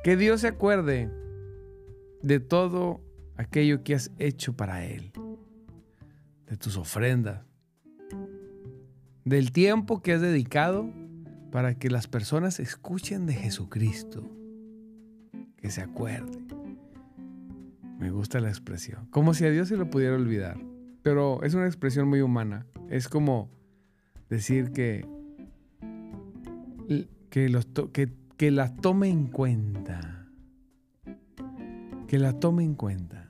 Que 0.03 0.15
Dios 0.15 0.41
se 0.41 0.49
acuerde 0.49 1.09
de 2.21 2.39
todo 2.39 3.01
aquello 3.35 3.83
que 3.83 3.95
has 3.95 4.11
hecho 4.19 4.53
para 4.53 4.85
Él, 4.85 5.11
de 6.45 6.55
tus 6.55 6.77
ofrendas, 6.77 7.41
del 9.25 9.51
tiempo 9.51 10.03
que 10.03 10.13
has 10.13 10.21
dedicado 10.21 10.98
para 11.51 11.75
que 11.75 11.89
las 11.89 12.07
personas 12.07 12.59
escuchen 12.59 13.25
de 13.25 13.33
Jesucristo, 13.33 14.29
que 15.57 15.71
se 15.71 15.81
acuerde. 15.81 16.37
Me 17.99 18.11
gusta 18.11 18.39
la 18.39 18.49
expresión, 18.49 19.07
como 19.09 19.33
si 19.33 19.45
a 19.45 19.51
Dios 19.51 19.67
se 19.67 19.77
lo 19.77 19.89
pudiera 19.89 20.15
olvidar, 20.15 20.57
pero 21.01 21.43
es 21.43 21.53
una 21.53 21.65
expresión 21.65 22.07
muy 22.07 22.21
humana, 22.21 22.65
es 22.89 23.09
como 23.09 23.49
decir 24.29 24.71
que, 24.71 25.05
que, 27.29 27.49
los 27.49 27.67
que, 27.91 28.13
que 28.37 28.51
la 28.51 28.73
tome 28.75 29.09
en 29.09 29.27
cuenta, 29.27 30.27
que 32.07 32.19
la 32.19 32.33
tome 32.39 32.63
en 32.63 32.75
cuenta. 32.75 33.25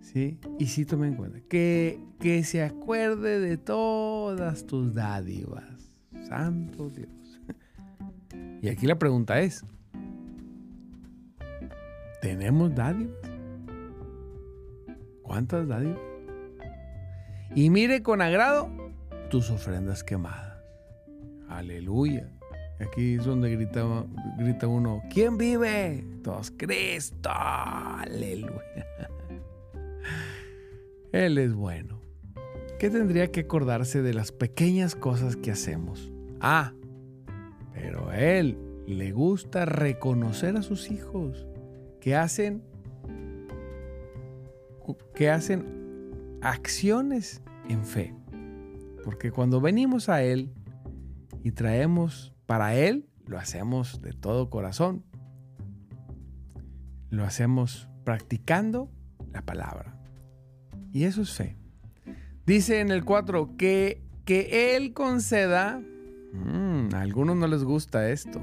¿Sí? 0.00 0.38
Y 0.58 0.66
sí 0.66 0.86
tome 0.86 1.08
en 1.08 1.16
cuenta. 1.16 1.40
Que, 1.50 2.00
que 2.18 2.42
se 2.42 2.62
acuerde 2.62 3.40
de 3.40 3.58
todas 3.58 4.66
tus 4.66 4.94
dádivas. 4.94 5.92
Santo 6.28 6.88
Dios. 6.88 7.08
Y 8.60 8.68
aquí 8.68 8.86
la 8.86 8.98
pregunta 8.98 9.40
es, 9.40 9.64
¿tenemos 12.20 12.74
dádivas? 12.74 13.30
¿Cuántas 15.22 15.68
dádivas? 15.68 15.98
Y 17.54 17.70
mire 17.70 18.02
con 18.02 18.20
agrado 18.20 18.68
tus 19.30 19.50
ofrendas 19.50 20.02
quemadas. 20.02 20.58
Aleluya. 21.48 22.28
Aquí 22.80 23.14
es 23.14 23.24
donde 23.24 23.50
grita, 23.50 23.84
grita 24.38 24.68
uno, 24.68 25.02
¿quién 25.10 25.36
vive? 25.36 26.04
Todos, 26.22 26.52
Cristo. 26.56 27.30
Aleluya. 27.32 28.86
Él 31.12 31.38
es 31.38 31.54
bueno. 31.54 32.00
¿Qué 32.78 32.90
tendría 32.90 33.32
que 33.32 33.40
acordarse 33.40 34.02
de 34.02 34.14
las 34.14 34.30
pequeñas 34.30 34.94
cosas 34.94 35.34
que 35.34 35.50
hacemos? 35.50 36.12
Ah, 36.40 36.72
pero 37.80 38.08
a 38.08 38.18
él 38.18 38.58
le 38.86 39.12
gusta 39.12 39.64
reconocer 39.64 40.56
a 40.56 40.62
sus 40.62 40.90
hijos 40.90 41.46
que 42.00 42.16
hacen 42.16 42.62
que 45.14 45.30
hacen 45.30 46.38
acciones 46.40 47.42
en 47.68 47.84
fe. 47.84 48.14
Porque 49.04 49.30
cuando 49.30 49.60
venimos 49.60 50.08
a 50.08 50.22
él 50.22 50.50
y 51.44 51.52
traemos 51.52 52.34
para 52.46 52.74
él, 52.74 53.08
lo 53.26 53.38
hacemos 53.38 54.00
de 54.00 54.12
todo 54.12 54.48
corazón. 54.48 55.04
Lo 57.10 57.24
hacemos 57.24 57.88
practicando 58.04 58.90
la 59.32 59.42
palabra. 59.42 60.00
Y 60.90 61.04
eso 61.04 61.22
es 61.22 61.32
fe. 61.32 61.56
Dice 62.46 62.80
en 62.80 62.90
el 62.90 63.04
4 63.04 63.56
que, 63.58 64.02
que 64.24 64.74
Él 64.74 64.94
conceda 64.94 65.82
Mm, 66.32 66.94
a 66.94 67.00
algunos 67.00 67.36
no 67.36 67.46
les 67.46 67.64
gusta 67.64 68.10
esto. 68.10 68.40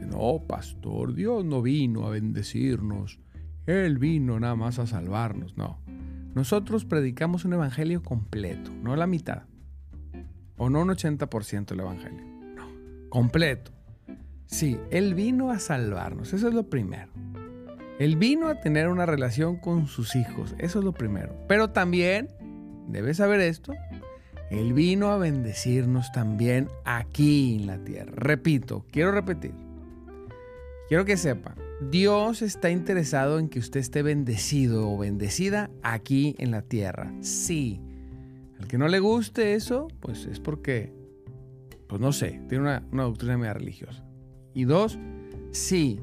No, 0.00 0.42
pastor, 0.46 1.14
Dios 1.14 1.44
no 1.44 1.62
vino 1.62 2.06
a 2.06 2.10
bendecirnos. 2.10 3.18
Él 3.66 3.98
vino 3.98 4.38
nada 4.38 4.54
más 4.56 4.78
a 4.78 4.86
salvarnos. 4.86 5.56
No. 5.56 5.78
Nosotros 6.34 6.84
predicamos 6.84 7.44
un 7.44 7.54
evangelio 7.54 8.02
completo, 8.02 8.70
no 8.82 8.96
la 8.96 9.06
mitad. 9.06 9.44
O 10.56 10.68
no 10.68 10.82
un 10.82 10.88
80% 10.88 11.66
del 11.66 11.80
evangelio. 11.80 12.24
No, 12.56 12.68
completo. 13.08 13.72
Sí, 14.46 14.78
Él 14.90 15.14
vino 15.14 15.50
a 15.50 15.58
salvarnos. 15.58 16.32
Eso 16.32 16.48
es 16.48 16.54
lo 16.54 16.68
primero. 16.68 17.10
Él 17.98 18.16
vino 18.16 18.48
a 18.48 18.60
tener 18.60 18.88
una 18.88 19.06
relación 19.06 19.56
con 19.56 19.86
sus 19.86 20.16
hijos. 20.16 20.54
Eso 20.58 20.80
es 20.80 20.84
lo 20.84 20.92
primero. 20.92 21.36
Pero 21.48 21.70
también, 21.70 22.28
debes 22.88 23.18
saber 23.18 23.40
esto, 23.40 23.72
él 24.60 24.72
vino 24.72 25.10
a 25.10 25.18
bendecirnos 25.18 26.12
también 26.12 26.68
aquí 26.84 27.56
en 27.56 27.66
la 27.66 27.78
tierra. 27.78 28.12
Repito, 28.16 28.84
quiero 28.90 29.12
repetir. 29.12 29.52
Quiero 30.88 31.04
que 31.04 31.16
sepa, 31.16 31.54
Dios 31.90 32.42
está 32.42 32.70
interesado 32.70 33.38
en 33.38 33.48
que 33.48 33.58
usted 33.58 33.80
esté 33.80 34.02
bendecido 34.02 34.90
o 34.90 34.98
bendecida 34.98 35.70
aquí 35.82 36.34
en 36.38 36.50
la 36.50 36.62
tierra. 36.62 37.12
Sí. 37.20 37.80
Al 38.60 38.68
que 38.68 38.78
no 38.78 38.88
le 38.88 39.00
guste 39.00 39.54
eso, 39.54 39.88
pues 40.00 40.26
es 40.26 40.40
porque, 40.40 40.92
pues 41.88 42.00
no 42.00 42.12
sé, 42.12 42.40
tiene 42.48 42.64
una, 42.64 42.86
una 42.92 43.04
doctrina 43.04 43.38
media 43.38 43.54
religiosa. 43.54 44.04
Y 44.52 44.64
dos, 44.64 44.98
sí, 45.50 46.00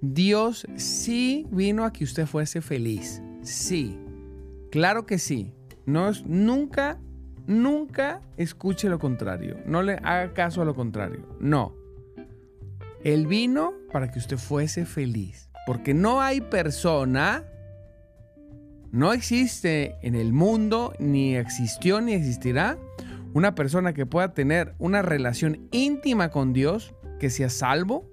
Dios 0.00 0.66
sí 0.76 1.46
vino 1.50 1.84
a 1.84 1.92
que 1.92 2.04
usted 2.04 2.26
fuese 2.26 2.60
feliz. 2.60 3.22
Sí. 3.42 3.98
Claro 4.70 5.06
que 5.06 5.18
sí. 5.18 5.52
No 5.86 6.08
es, 6.08 6.24
nunca 6.26 6.98
Nunca 7.46 8.22
escuche 8.36 8.88
lo 8.88 8.98
contrario. 8.98 9.58
No 9.66 9.82
le 9.82 9.94
haga 9.94 10.32
caso 10.32 10.62
a 10.62 10.64
lo 10.64 10.74
contrario. 10.74 11.26
No. 11.40 11.74
Él 13.02 13.26
vino 13.26 13.74
para 13.92 14.10
que 14.10 14.18
usted 14.18 14.38
fuese 14.38 14.86
feliz. 14.86 15.50
Porque 15.66 15.94
no 15.94 16.20
hay 16.20 16.40
persona, 16.40 17.44
no 18.92 19.12
existe 19.12 19.96
en 20.02 20.14
el 20.14 20.32
mundo, 20.32 20.94
ni 20.98 21.36
existió 21.36 22.00
ni 22.00 22.12
existirá, 22.12 22.78
una 23.34 23.54
persona 23.54 23.92
que 23.92 24.06
pueda 24.06 24.32
tener 24.32 24.74
una 24.78 25.02
relación 25.02 25.68
íntima 25.70 26.30
con 26.30 26.52
Dios, 26.52 26.94
que 27.18 27.30
sea 27.30 27.50
salvo, 27.50 28.10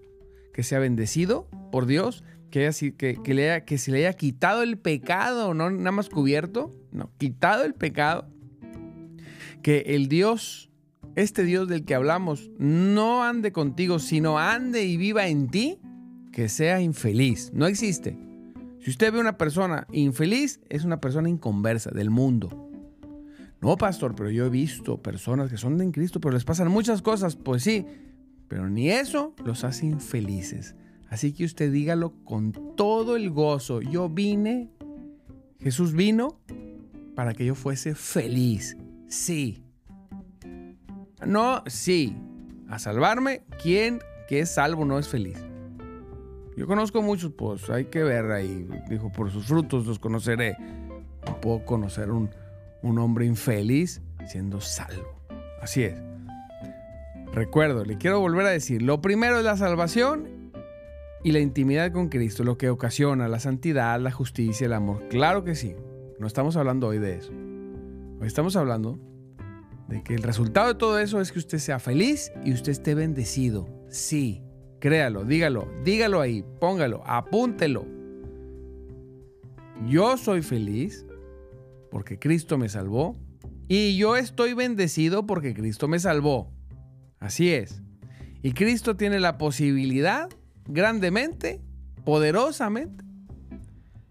que 0.53 0.63
sea 0.63 0.79
bendecido 0.79 1.47
por 1.71 1.85
Dios, 1.85 2.23
que, 2.49 2.67
haya, 2.67 3.65
que 3.65 3.77
se 3.77 3.91
le 3.91 3.97
haya 3.99 4.13
quitado 4.13 4.63
el 4.63 4.77
pecado, 4.77 5.53
no 5.53 5.69
nada 5.69 5.91
más 5.91 6.09
cubierto, 6.09 6.71
no, 6.91 7.11
quitado 7.17 7.63
el 7.63 7.73
pecado 7.73 8.30
que 9.61 9.79
el 9.87 10.07
Dios, 10.07 10.69
este 11.15 11.43
Dios 11.43 11.67
del 11.67 11.85
que 11.85 11.95
hablamos, 11.95 12.51
no 12.57 13.23
ande 13.23 13.51
contigo, 13.51 13.99
sino 13.99 14.39
ande 14.39 14.85
y 14.85 14.97
viva 14.97 15.27
en 15.27 15.49
ti, 15.49 15.79
que 16.31 16.49
sea 16.49 16.81
infeliz. 16.81 17.51
No 17.53 17.67
existe. 17.67 18.17
Si 18.79 18.89
usted 18.89 19.13
ve 19.13 19.19
una 19.19 19.37
persona 19.37 19.85
infeliz, 19.91 20.59
es 20.69 20.85
una 20.85 20.99
persona 20.99 21.29
inconversa 21.29 21.91
del 21.91 22.09
mundo. 22.09 22.69
No, 23.61 23.77
pastor, 23.77 24.15
pero 24.15 24.31
yo 24.31 24.45
he 24.47 24.49
visto 24.49 25.01
personas 25.03 25.51
que 25.51 25.57
son 25.57 25.77
de 25.77 25.91
Cristo, 25.91 26.19
pero 26.19 26.33
les 26.33 26.43
pasan 26.43 26.69
muchas 26.69 27.03
cosas. 27.03 27.35
Pues 27.35 27.61
sí, 27.61 27.85
pero 28.47 28.67
ni 28.69 28.89
eso 28.89 29.35
los 29.45 29.63
hace 29.63 29.85
infelices. 29.85 30.75
Así 31.09 31.31
que 31.31 31.45
usted 31.45 31.71
dígalo 31.71 32.13
con 32.23 32.53
todo 32.75 33.15
el 33.15 33.29
gozo. 33.29 33.81
Yo 33.81 34.09
vine, 34.09 34.71
Jesús 35.59 35.93
vino 35.93 36.39
para 37.15 37.33
que 37.33 37.45
yo 37.45 37.53
fuese 37.53 37.93
feliz. 37.93 38.77
Sí. 39.11 39.61
No, 41.25 41.63
sí. 41.67 42.15
A 42.69 42.79
salvarme, 42.79 43.43
¿quién 43.61 43.99
que 44.29 44.39
es 44.39 44.51
salvo 44.51 44.85
no 44.85 44.97
es 44.97 45.09
feliz? 45.09 45.37
Yo 46.55 46.65
conozco 46.65 47.01
muchos, 47.01 47.33
pues 47.33 47.69
hay 47.69 47.85
que 47.85 48.03
ver 48.03 48.31
ahí. 48.31 48.65
Dijo, 48.89 49.11
por 49.11 49.29
sus 49.29 49.47
frutos 49.47 49.85
los 49.85 49.99
conoceré. 49.99 50.55
No 51.25 51.41
puedo 51.41 51.65
conocer 51.65 52.09
un, 52.09 52.29
un 52.83 52.99
hombre 52.99 53.25
infeliz 53.25 54.01
siendo 54.25 54.61
salvo. 54.61 55.13
Así 55.61 55.83
es. 55.83 55.99
Recuerdo, 57.33 57.83
le 57.83 57.97
quiero 57.97 58.21
volver 58.21 58.45
a 58.45 58.51
decir, 58.51 58.81
lo 58.81 59.01
primero 59.01 59.39
es 59.39 59.43
la 59.43 59.57
salvación 59.57 60.53
y 61.21 61.33
la 61.33 61.39
intimidad 61.39 61.91
con 61.91 62.07
Cristo, 62.07 62.45
lo 62.45 62.57
que 62.57 62.69
ocasiona 62.69 63.27
la 63.27 63.41
santidad, 63.41 63.99
la 63.99 64.11
justicia, 64.11 64.65
el 64.65 64.73
amor. 64.73 65.09
Claro 65.09 65.43
que 65.43 65.55
sí. 65.55 65.75
No 66.17 66.27
estamos 66.27 66.55
hablando 66.55 66.87
hoy 66.87 66.99
de 66.99 67.17
eso. 67.17 67.33
Hoy 68.21 68.27
estamos 68.27 68.55
hablando 68.55 68.99
de 69.87 70.03
que 70.03 70.13
el 70.13 70.21
resultado 70.21 70.67
de 70.67 70.75
todo 70.75 70.99
eso 70.99 71.19
es 71.21 71.31
que 71.31 71.39
usted 71.39 71.57
sea 71.57 71.79
feliz 71.79 72.31
y 72.45 72.53
usted 72.53 72.71
esté 72.71 72.93
bendecido. 72.93 73.67
Sí, 73.89 74.43
créalo, 74.79 75.25
dígalo, 75.25 75.67
dígalo 75.83 76.21
ahí, 76.21 76.45
póngalo, 76.59 77.01
apúntelo. 77.03 77.87
Yo 79.87 80.17
soy 80.17 80.43
feliz 80.43 81.03
porque 81.89 82.19
Cristo 82.19 82.59
me 82.59 82.69
salvó 82.69 83.17
y 83.67 83.97
yo 83.97 84.15
estoy 84.15 84.53
bendecido 84.53 85.25
porque 85.25 85.55
Cristo 85.55 85.87
me 85.87 85.97
salvó. 85.97 86.53
Así 87.17 87.51
es. 87.51 87.81
Y 88.43 88.51
Cristo 88.51 88.95
tiene 88.95 89.19
la 89.19 89.39
posibilidad 89.39 90.29
grandemente, 90.65 91.59
poderosamente, 92.05 93.03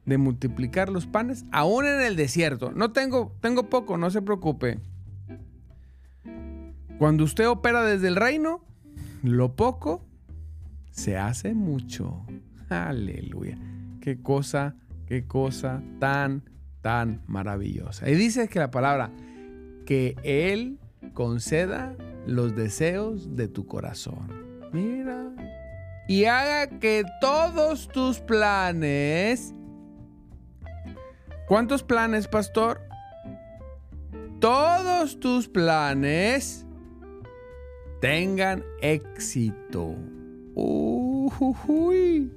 de 0.04 0.18
multiplicar 0.18 0.88
los 0.88 1.06
panes 1.06 1.44
aún 1.52 1.86
en 1.86 2.00
el 2.00 2.16
desierto. 2.16 2.72
No 2.72 2.92
tengo, 2.92 3.34
tengo 3.40 3.68
poco, 3.68 3.96
no 3.96 4.10
se 4.10 4.22
preocupe. 4.22 4.78
Cuando 6.98 7.24
usted 7.24 7.48
opera 7.48 7.84
desde 7.84 8.08
el 8.08 8.16
reino, 8.16 8.64
lo 9.22 9.56
poco 9.56 10.04
se 10.90 11.16
hace 11.16 11.54
mucho. 11.54 12.24
Aleluya. 12.68 13.58
Qué 14.00 14.20
cosa, 14.22 14.76
Qué 15.10 15.26
cosa 15.26 15.82
tan, 15.98 16.44
tan 16.82 17.20
maravillosa. 17.26 18.08
Y 18.08 18.14
dice 18.14 18.46
que 18.46 18.60
la 18.60 18.70
palabra, 18.70 19.10
que 19.84 20.14
Él 20.22 20.78
conceda 21.14 21.96
los 22.28 22.54
deseos 22.54 23.34
de 23.34 23.48
tu 23.48 23.66
corazón. 23.66 24.28
Mira. 24.72 25.34
Y 26.06 26.26
haga 26.26 26.78
que 26.78 27.04
todos 27.20 27.88
tus 27.88 28.20
planes... 28.20 29.52
¿Cuántos 31.50 31.82
planes, 31.82 32.28
pastor? 32.28 32.80
Todos 34.38 35.18
tus 35.18 35.48
planes 35.48 36.64
tengan 38.00 38.62
éxito. 38.80 39.96
Uy, 40.54 42.32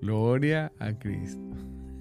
gloria 0.00 0.70
a 0.78 0.96
Cristo. 0.96 1.42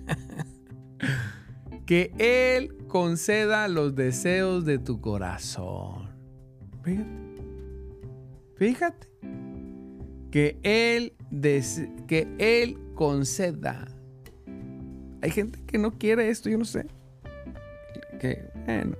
que 1.87 2.13
Él 2.19 2.77
conceda 2.87 3.67
los 3.67 3.95
deseos 3.95 4.63
de 4.63 4.77
tu 4.77 5.01
corazón. 5.01 6.11
Fíjate. 6.83 7.09
Fíjate. 8.57 9.07
Que 10.29 10.59
Él, 10.61 11.15
que 12.05 12.27
Él 12.37 12.77
conceda. 12.93 13.87
Hay 15.21 15.29
gente 15.31 15.59
que 15.65 15.77
no 15.77 15.91
quiere 15.97 16.29
esto, 16.29 16.49
yo 16.49 16.57
no 16.57 16.65
sé. 16.65 16.87
Que, 18.19 18.49
bueno. 18.65 18.95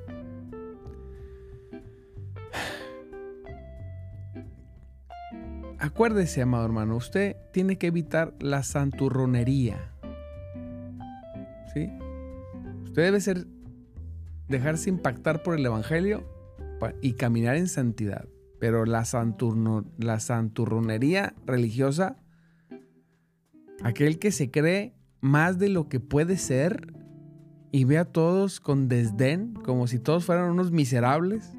Acuérdese, 5.80 6.44
amado 6.44 6.66
hermano, 6.66 6.96
usted 6.96 7.36
tiene 7.52 7.78
que 7.78 7.88
evitar 7.88 8.36
la 8.40 8.62
santurronería. 8.62 9.92
¿Sí? 11.74 11.90
Usted 12.84 13.04
debe 13.04 13.20
ser 13.20 13.48
dejarse 14.48 14.90
impactar 14.90 15.42
por 15.42 15.56
el 15.58 15.66
evangelio 15.66 16.24
y 17.02 17.14
caminar 17.14 17.56
en 17.56 17.68
santidad. 17.68 18.28
Pero 18.60 18.86
la, 18.86 19.04
la 19.98 20.20
santurronería 20.20 21.34
religiosa, 21.48 22.18
aquel 23.82 24.20
que 24.20 24.32
se 24.32 24.52
cree 24.52 24.94
más 25.22 25.58
de 25.60 25.70
lo 25.70 25.88
que 25.88 26.00
puede 26.00 26.38
ser 26.38 26.94
y 27.72 27.86
ve 27.86 27.98
a 27.98 28.06
todos 28.06 28.60
con 28.60 28.90
desdén, 28.90 29.54
como 29.54 29.88
si 29.88 30.00
todos 30.00 30.26
fueran 30.26 30.52
unos 30.52 30.72
miserables 30.72 31.54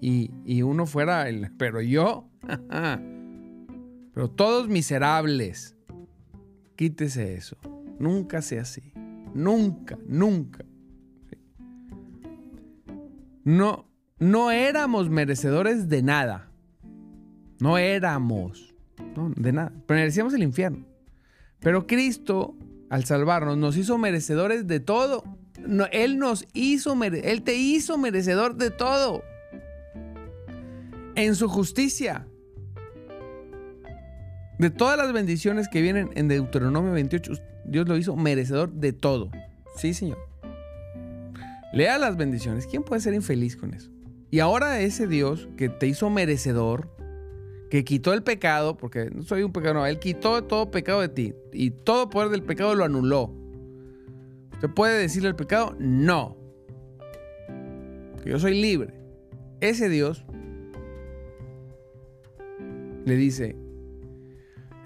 y, 0.00 0.30
y 0.44 0.62
uno 0.62 0.84
fuera 0.86 1.28
el, 1.28 1.50
pero 1.56 1.80
yo, 1.80 2.28
pero 4.14 4.30
todos 4.30 4.68
miserables. 4.68 5.76
Quítese 6.76 7.34
eso. 7.34 7.56
Nunca 7.98 8.42
sea 8.42 8.62
así. 8.62 8.92
Nunca, 9.34 9.98
nunca. 10.06 10.64
No, 13.44 13.86
no 14.18 14.50
éramos 14.50 15.08
merecedores 15.08 15.88
de 15.88 16.02
nada. 16.02 16.50
No 17.60 17.78
éramos. 17.78 18.74
de 19.36 19.52
nada. 19.52 19.72
Merecíamos 19.88 20.34
el 20.34 20.42
infierno. 20.42 20.84
Pero 21.60 21.86
Cristo, 21.86 22.55
al 22.90 23.04
salvarnos, 23.04 23.56
nos 23.56 23.76
hizo 23.76 23.98
merecedores 23.98 24.66
de 24.66 24.80
todo. 24.80 25.24
él 25.92 26.18
nos 26.18 26.46
hizo, 26.52 26.96
Él 27.02 27.42
te 27.42 27.54
hizo 27.54 27.98
merecedor 27.98 28.56
de 28.56 28.70
todo. 28.70 29.22
En 31.14 31.34
su 31.34 31.48
justicia. 31.48 32.26
De 34.58 34.70
todas 34.70 34.96
las 34.96 35.12
bendiciones 35.12 35.68
que 35.68 35.82
vienen 35.82 36.10
en 36.14 36.28
Deuteronomio 36.28 36.92
28, 36.92 37.32
Dios 37.66 37.88
lo 37.88 37.96
hizo 37.96 38.16
merecedor 38.16 38.72
de 38.72 38.92
todo. 38.92 39.30
Sí, 39.76 39.92
Señor. 39.92 40.18
Lea 41.72 41.98
las 41.98 42.16
bendiciones. 42.16 42.66
¿Quién 42.66 42.82
puede 42.82 43.02
ser 43.02 43.12
infeliz 43.12 43.56
con 43.56 43.74
eso? 43.74 43.90
Y 44.30 44.40
ahora 44.40 44.80
ese 44.80 45.06
Dios 45.06 45.48
que 45.56 45.68
te 45.68 45.86
hizo 45.86 46.08
merecedor, 46.08 46.95
que 47.70 47.84
quitó 47.84 48.12
el 48.12 48.22
pecado, 48.22 48.76
porque 48.76 49.10
no 49.12 49.22
soy 49.22 49.42
un 49.42 49.52
pecador, 49.52 49.76
no, 49.76 49.86
Él 49.86 49.98
quitó 49.98 50.44
todo 50.44 50.70
pecado 50.70 51.00
de 51.00 51.08
ti 51.08 51.34
y 51.52 51.70
todo 51.70 52.08
poder 52.10 52.30
del 52.30 52.42
pecado 52.42 52.74
lo 52.74 52.84
anuló. 52.84 53.32
¿Usted 54.52 54.70
puede 54.70 54.98
decirle 54.98 55.28
al 55.28 55.36
pecado? 55.36 55.76
No. 55.78 56.36
Que 58.22 58.30
yo 58.30 58.38
soy 58.38 58.60
libre. 58.60 58.94
Ese 59.60 59.88
Dios 59.88 60.24
le 63.04 63.16
dice, 63.16 63.56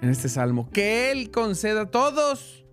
en 0.01 0.09
este 0.09 0.29
salmo, 0.29 0.69
que 0.71 1.11
Él 1.11 1.31
conceda 1.31 1.89
todos 1.89 2.65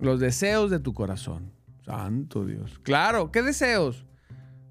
los 0.00 0.20
deseos 0.20 0.70
de 0.70 0.80
tu 0.80 0.94
corazón. 0.94 1.52
Santo 1.84 2.44
Dios. 2.44 2.78
Claro, 2.82 3.32
¿qué 3.32 3.42
deseos? 3.42 4.04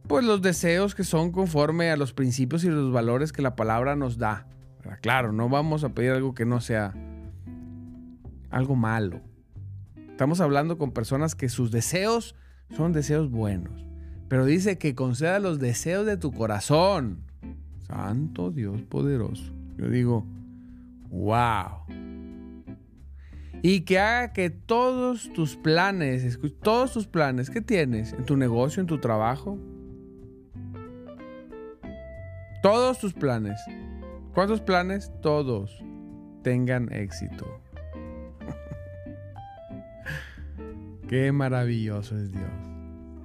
Pues 0.07 0.23
los 0.23 0.41
deseos 0.41 0.95
que 0.95 1.03
son 1.03 1.31
conforme 1.31 1.91
a 1.91 1.97
los 1.97 2.13
principios 2.13 2.63
y 2.63 2.69
los 2.69 2.91
valores 2.91 3.33
que 3.33 3.41
la 3.41 3.55
palabra 3.55 3.95
nos 3.95 4.17
da. 4.17 4.47
Claro, 5.01 5.31
no 5.31 5.49
vamos 5.49 5.83
a 5.83 5.89
pedir 5.89 6.11
algo 6.11 6.33
que 6.33 6.45
no 6.45 6.61
sea 6.61 6.93
algo 8.49 8.75
malo. 8.75 9.21
Estamos 10.09 10.41
hablando 10.41 10.77
con 10.77 10.91
personas 10.91 11.35
que 11.35 11.49
sus 11.49 11.71
deseos 11.71 12.35
son 12.75 12.93
deseos 12.93 13.29
buenos. 13.29 13.85
Pero 14.29 14.45
dice 14.45 14.77
que 14.77 14.95
conceda 14.95 15.39
los 15.39 15.59
deseos 15.59 16.05
de 16.05 16.17
tu 16.17 16.31
corazón. 16.31 17.19
Santo 17.87 18.51
Dios 18.51 18.81
poderoso. 18.81 19.53
Yo 19.77 19.89
digo, 19.89 20.25
Wow. 21.09 21.85
Y 23.61 23.81
que 23.81 23.99
haga 23.99 24.33
que 24.33 24.49
todos 24.49 25.31
tus 25.33 25.55
planes, 25.55 26.39
todos 26.61 26.93
tus 26.93 27.07
planes 27.07 27.49
que 27.49 27.61
tienes 27.61 28.13
en 28.13 28.25
tu 28.25 28.37
negocio, 28.37 28.81
en 28.81 28.87
tu 28.87 28.99
trabajo, 28.99 29.57
todos 32.61 32.99
tus 32.99 33.13
planes, 33.13 33.59
¿cuántos 34.37 34.61
planes? 34.61 35.11
Todos 35.23 35.83
tengan 36.43 36.93
éxito. 36.93 37.59
qué 41.09 41.31
maravilloso 41.31 42.15
es 42.15 42.31
Dios. 42.31 42.51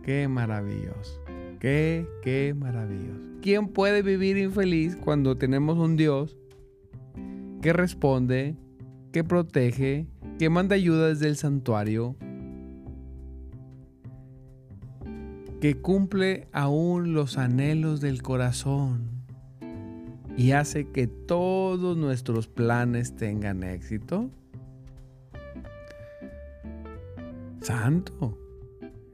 Qué 0.02 0.26
maravilloso. 0.26 1.22
Qué, 1.60 2.06
qué 2.22 2.54
maravilloso. 2.56 3.20
¿Quién 3.42 3.68
puede 3.68 4.00
vivir 4.00 4.38
infeliz 4.38 4.96
cuando 4.96 5.36
tenemos 5.36 5.76
un 5.76 5.98
Dios 5.98 6.38
que 7.60 7.74
responde, 7.74 8.56
que 9.12 9.22
protege, 9.22 10.06
que 10.38 10.48
manda 10.48 10.76
ayuda 10.76 11.08
desde 11.08 11.28
el 11.28 11.36
santuario, 11.36 12.16
que 15.60 15.74
cumple 15.74 16.48
aún 16.52 17.12
los 17.12 17.36
anhelos 17.36 18.00
del 18.00 18.22
corazón 18.22 19.21
y 20.36 20.52
hace 20.52 20.90
que 20.90 21.06
todos 21.06 21.96
nuestros 21.96 22.48
planes 22.48 23.16
tengan 23.16 23.62
éxito? 23.62 24.30
Santo. 27.60 28.38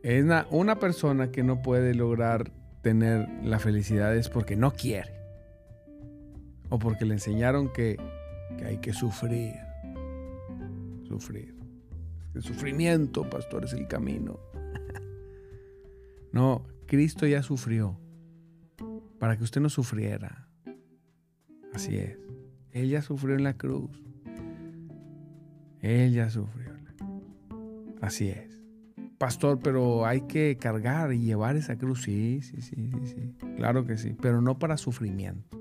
Es 0.02 0.24
una, 0.24 0.46
una, 0.50 0.78
persona 0.78 1.30
que 1.30 1.42
no 1.42 1.60
puede 1.60 1.94
lograr 1.94 2.50
tener 2.82 3.28
la 3.44 3.58
felicidad 3.58 4.16
es 4.16 4.28
porque 4.28 4.56
no 4.56 4.72
quiere. 4.72 5.12
O 6.70 6.78
porque 6.78 7.04
le 7.04 7.14
enseñaron 7.14 7.72
que 7.72 7.98
que 8.56 8.64
hay 8.64 8.78
que 8.78 8.92
sufrir. 8.92 9.54
Sufrir. 11.06 11.54
El 12.34 12.42
sufrimiento, 12.42 13.28
pastor, 13.28 13.64
es 13.64 13.72
el 13.72 13.86
camino. 13.86 14.38
No, 16.30 16.66
Cristo 16.86 17.26
ya 17.26 17.42
sufrió 17.42 17.98
para 19.18 19.38
que 19.38 19.44
usted 19.44 19.62
no 19.62 19.70
sufriera. 19.70 20.47
Así 21.74 21.96
es. 21.96 22.18
Él 22.72 22.88
ya 22.88 23.02
sufrió 23.02 23.34
en 23.34 23.44
la 23.44 23.54
cruz. 23.54 23.90
Él 25.80 26.12
ya 26.12 26.30
sufrió. 26.30 26.72
Así 28.00 28.28
es. 28.28 28.60
Pastor, 29.18 29.58
pero 29.58 30.06
hay 30.06 30.22
que 30.22 30.56
cargar 30.60 31.12
y 31.12 31.20
llevar 31.20 31.56
esa 31.56 31.76
cruz. 31.76 32.02
Sí, 32.02 32.40
sí, 32.42 32.60
sí, 32.62 32.90
sí, 32.90 33.06
sí. 33.06 33.46
Claro 33.56 33.84
que 33.84 33.96
sí. 33.96 34.16
Pero 34.20 34.40
no 34.40 34.58
para 34.58 34.76
sufrimiento 34.76 35.58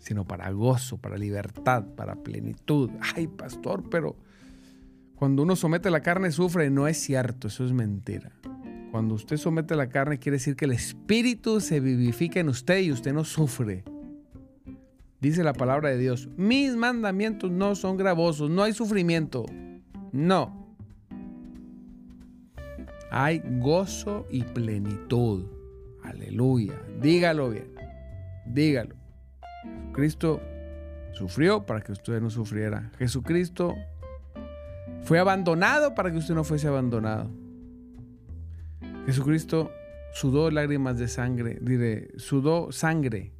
sino 0.00 0.26
para 0.26 0.50
gozo, 0.50 0.96
para 0.96 1.16
libertad, 1.16 1.84
para 1.94 2.16
plenitud. 2.16 2.90
Ay, 3.14 3.26
pastor, 3.28 3.88
pero 3.88 4.16
cuando 5.14 5.42
uno 5.42 5.54
somete 5.54 5.90
la 5.90 6.00
carne 6.00 6.32
sufre, 6.32 6.70
no 6.70 6.88
es 6.88 6.96
cierto, 6.96 7.48
eso 7.48 7.64
es 7.64 7.72
mentira. 7.72 8.32
Cuando 8.90 9.14
usted 9.14 9.36
somete 9.36 9.76
la 9.76 9.88
carne 9.88 10.18
quiere 10.18 10.38
decir 10.38 10.56
que 10.56 10.64
el 10.64 10.72
espíritu 10.72 11.60
se 11.60 11.78
vivifica 11.78 12.40
en 12.40 12.48
usted 12.48 12.80
y 12.80 12.90
usted 12.90 13.12
no 13.12 13.24
sufre. 13.24 13.84
Dice 15.20 15.44
la 15.44 15.52
palabra 15.52 15.90
de 15.90 15.98
Dios, 15.98 16.28
mis 16.36 16.74
mandamientos 16.76 17.50
no 17.50 17.74
son 17.74 17.98
gravosos, 17.98 18.48
no 18.48 18.62
hay 18.62 18.72
sufrimiento. 18.72 19.44
No. 20.12 20.74
Hay 23.10 23.42
gozo 23.58 24.26
y 24.30 24.44
plenitud. 24.44 25.44
Aleluya. 26.02 26.80
Dígalo 27.02 27.50
bien. 27.50 27.70
Dígalo. 28.46 28.96
Jesucristo 29.82 30.40
sufrió 31.12 31.66
para 31.66 31.82
que 31.82 31.92
usted 31.92 32.20
no 32.20 32.30
sufriera. 32.30 32.90
Jesucristo 32.98 33.74
Fue 35.02 35.18
abandonado 35.18 35.94
para 35.94 36.10
que 36.10 36.18
usted 36.18 36.34
no 36.34 36.44
fuese 36.44 36.68
abandonado. 36.68 37.30
Jesucristo 39.06 39.70
sudó 40.14 40.50
lágrimas 40.50 40.98
de 40.98 41.08
sangre, 41.08 41.58
diré, 41.60 42.08
sudó 42.16 42.70
sangre 42.72 43.32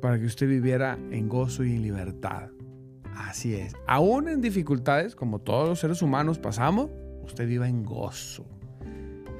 para 0.00 0.18
que 0.18 0.26
usted 0.26 0.48
viviera 0.48 0.98
en 1.10 1.28
gozo 1.28 1.64
y 1.64 1.72
en 1.72 1.82
libertad. 1.82 2.50
Así 3.14 3.54
es. 3.54 3.74
Aún 3.86 4.28
en 4.28 4.40
dificultades, 4.40 5.14
como 5.14 5.40
todos 5.40 5.68
los 5.68 5.80
seres 5.80 6.02
humanos 6.02 6.38
pasamos, 6.38 6.90
usted 7.22 7.46
viva 7.46 7.68
en 7.68 7.84
gozo. 7.84 8.46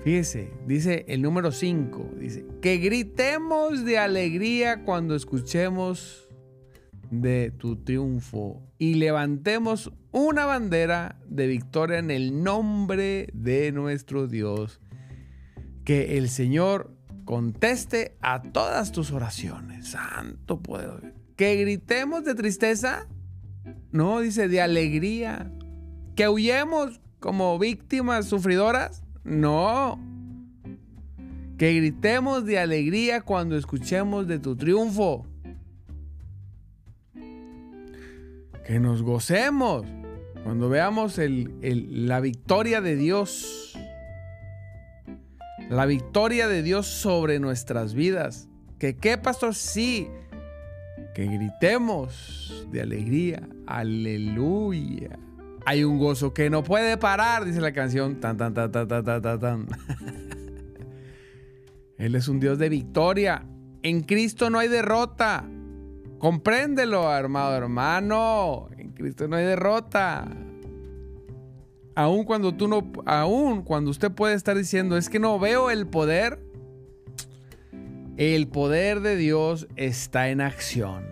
Fíjese, 0.04 0.50
dice 0.66 1.04
el 1.08 1.20
número 1.20 1.52
5, 1.52 2.12
dice, 2.18 2.46
que 2.62 2.78
gritemos 2.78 3.84
de 3.84 3.98
alegría 3.98 4.82
cuando 4.84 5.14
escuchemos 5.14 6.28
de 7.10 7.50
tu 7.50 7.76
triunfo 7.76 8.62
y 8.78 8.94
levantemos 8.94 9.92
una 10.12 10.46
bandera 10.46 11.20
de 11.26 11.46
victoria 11.46 11.98
en 11.98 12.10
el 12.10 12.42
nombre 12.42 13.28
de 13.34 13.72
nuestro 13.72 14.26
Dios. 14.26 14.80
Que 15.84 16.16
el 16.18 16.28
Señor 16.28 16.96
conteste 17.30 18.16
a 18.20 18.42
todas 18.42 18.90
tus 18.90 19.12
oraciones. 19.12 19.90
Santo 19.90 20.58
poder. 20.58 21.14
Que 21.36 21.54
gritemos 21.54 22.24
de 22.24 22.34
tristeza. 22.34 23.06
No, 23.92 24.18
dice 24.18 24.48
de 24.48 24.60
alegría. 24.60 25.52
Que 26.16 26.28
huyemos 26.28 27.00
como 27.20 27.56
víctimas 27.60 28.26
sufridoras. 28.26 29.04
No. 29.22 30.00
Que 31.56 31.72
gritemos 31.72 32.46
de 32.46 32.58
alegría 32.58 33.20
cuando 33.20 33.56
escuchemos 33.56 34.26
de 34.26 34.40
tu 34.40 34.56
triunfo. 34.56 35.24
Que 38.66 38.80
nos 38.80 39.04
gocemos 39.04 39.86
cuando 40.42 40.68
veamos 40.68 41.20
la 41.60 42.18
victoria 42.18 42.80
de 42.80 42.96
Dios. 42.96 43.69
La 45.70 45.86
victoria 45.86 46.48
de 46.48 46.64
Dios 46.64 46.88
sobre 46.88 47.38
nuestras 47.38 47.94
vidas. 47.94 48.48
¿Que 48.80 48.96
qué, 48.96 49.16
pastor? 49.16 49.54
Sí. 49.54 50.08
Que 51.14 51.26
gritemos 51.26 52.66
de 52.72 52.80
alegría. 52.80 53.48
Aleluya. 53.68 55.16
Hay 55.64 55.84
un 55.84 56.00
gozo 56.00 56.34
que 56.34 56.50
no 56.50 56.64
puede 56.64 56.96
parar, 56.96 57.44
dice 57.44 57.60
la 57.60 57.70
canción. 57.70 58.18
Tan, 58.18 58.36
tan, 58.36 58.52
tan, 58.52 58.72
tan, 58.72 58.88
tan, 58.88 59.22
tan, 59.22 59.38
tan. 59.38 59.66
Él 61.98 62.16
es 62.16 62.26
un 62.26 62.40
Dios 62.40 62.58
de 62.58 62.68
victoria. 62.68 63.46
En 63.84 64.00
Cristo 64.00 64.50
no 64.50 64.58
hay 64.58 64.66
derrota. 64.66 65.44
Compréndelo, 66.18 67.08
armado 67.08 67.56
hermano. 67.56 68.70
En 68.76 68.90
Cristo 68.90 69.28
no 69.28 69.36
hay 69.36 69.44
derrota. 69.44 70.26
Aún 71.94 72.24
cuando 72.24 72.54
tú 72.54 72.68
no, 72.68 72.92
cuando 73.64 73.90
usted 73.90 74.10
puede 74.12 74.34
estar 74.34 74.56
diciendo, 74.56 74.96
es 74.96 75.08
que 75.08 75.18
no 75.18 75.38
veo 75.38 75.70
el 75.70 75.86
poder, 75.86 76.38
el 78.16 78.48
poder 78.48 79.00
de 79.00 79.16
Dios 79.16 79.66
está 79.76 80.28
en 80.28 80.40
acción. 80.40 81.04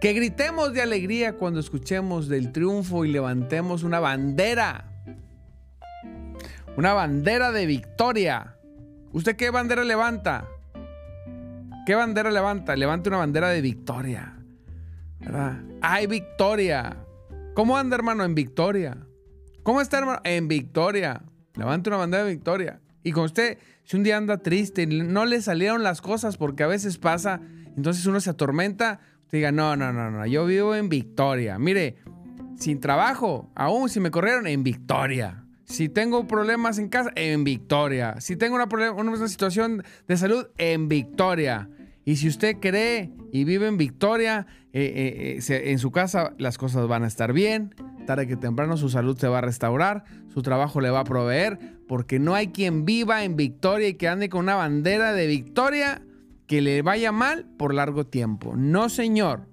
Que 0.00 0.12
gritemos 0.12 0.74
de 0.74 0.82
alegría 0.82 1.36
cuando 1.36 1.58
escuchemos 1.60 2.28
del 2.28 2.52
triunfo 2.52 3.04
y 3.04 3.12
levantemos 3.12 3.82
una 3.82 3.98
bandera. 3.98 4.92
Una 6.76 6.92
bandera 6.92 7.50
de 7.52 7.64
victoria. 7.64 8.56
¿Usted 9.12 9.36
qué 9.36 9.50
bandera 9.50 9.84
levanta? 9.84 10.46
¿Qué 11.86 11.94
bandera 11.94 12.30
levanta? 12.30 12.76
Levante 12.76 13.08
una 13.08 13.18
bandera 13.18 13.48
de 13.48 13.62
victoria. 13.62 14.36
Hay 15.80 16.06
victoria. 16.06 16.96
¿Cómo 17.54 17.78
anda, 17.78 17.96
hermano? 17.96 18.24
En 18.24 18.34
victoria. 18.34 19.05
¿Cómo 19.66 19.80
está, 19.80 19.98
hermano? 19.98 20.20
En 20.22 20.46
victoria. 20.46 21.24
Levante 21.56 21.90
una 21.90 21.96
bandera 21.96 22.22
de 22.22 22.30
victoria. 22.30 22.80
Y 23.02 23.10
con 23.10 23.24
usted, 23.24 23.58
si 23.82 23.96
un 23.96 24.04
día 24.04 24.16
anda 24.16 24.38
triste 24.38 24.86
no 24.86 25.24
le 25.24 25.42
salieron 25.42 25.82
las 25.82 26.00
cosas, 26.00 26.36
porque 26.36 26.62
a 26.62 26.68
veces 26.68 26.98
pasa, 26.98 27.40
entonces 27.76 28.06
uno 28.06 28.20
se 28.20 28.30
atormenta, 28.30 29.00
usted 29.24 29.38
diga, 29.38 29.50
no, 29.50 29.74
no, 29.74 29.92
no, 29.92 30.08
no, 30.12 30.24
yo 30.24 30.46
vivo 30.46 30.76
en 30.76 30.88
victoria. 30.88 31.58
Mire, 31.58 31.96
sin 32.56 32.78
trabajo, 32.78 33.50
aún 33.56 33.88
si 33.88 33.98
me 33.98 34.12
corrieron, 34.12 34.46
en 34.46 34.62
victoria. 34.62 35.44
Si 35.64 35.88
tengo 35.88 36.28
problemas 36.28 36.78
en 36.78 36.88
casa, 36.88 37.10
en 37.16 37.42
victoria. 37.42 38.20
Si 38.20 38.36
tengo 38.36 38.54
una 38.54 39.26
situación 39.26 39.82
de 40.06 40.16
salud, 40.16 40.46
en 40.58 40.86
victoria. 40.86 41.68
Y 42.06 42.16
si 42.16 42.28
usted 42.28 42.58
cree 42.60 43.10
y 43.32 43.42
vive 43.42 43.66
en 43.66 43.76
victoria, 43.76 44.46
eh, 44.72 44.92
eh, 44.94 45.40
eh, 45.48 45.70
en 45.72 45.80
su 45.80 45.90
casa 45.90 46.34
las 46.38 46.56
cosas 46.56 46.86
van 46.86 47.02
a 47.02 47.08
estar 47.08 47.32
bien. 47.32 47.74
Tarde 48.06 48.28
que 48.28 48.36
temprano 48.36 48.76
su 48.76 48.88
salud 48.88 49.18
se 49.18 49.26
va 49.26 49.38
a 49.38 49.40
restaurar, 49.40 50.04
su 50.32 50.40
trabajo 50.40 50.80
le 50.80 50.90
va 50.90 51.00
a 51.00 51.04
proveer, 51.04 51.58
porque 51.88 52.20
no 52.20 52.36
hay 52.36 52.48
quien 52.48 52.84
viva 52.84 53.24
en 53.24 53.34
victoria 53.34 53.88
y 53.88 53.94
que 53.94 54.06
ande 54.06 54.28
con 54.28 54.42
una 54.44 54.54
bandera 54.54 55.14
de 55.14 55.26
victoria 55.26 56.00
que 56.46 56.62
le 56.62 56.80
vaya 56.80 57.10
mal 57.10 57.44
por 57.58 57.74
largo 57.74 58.06
tiempo. 58.06 58.54
No, 58.56 58.88
señor. 58.88 59.48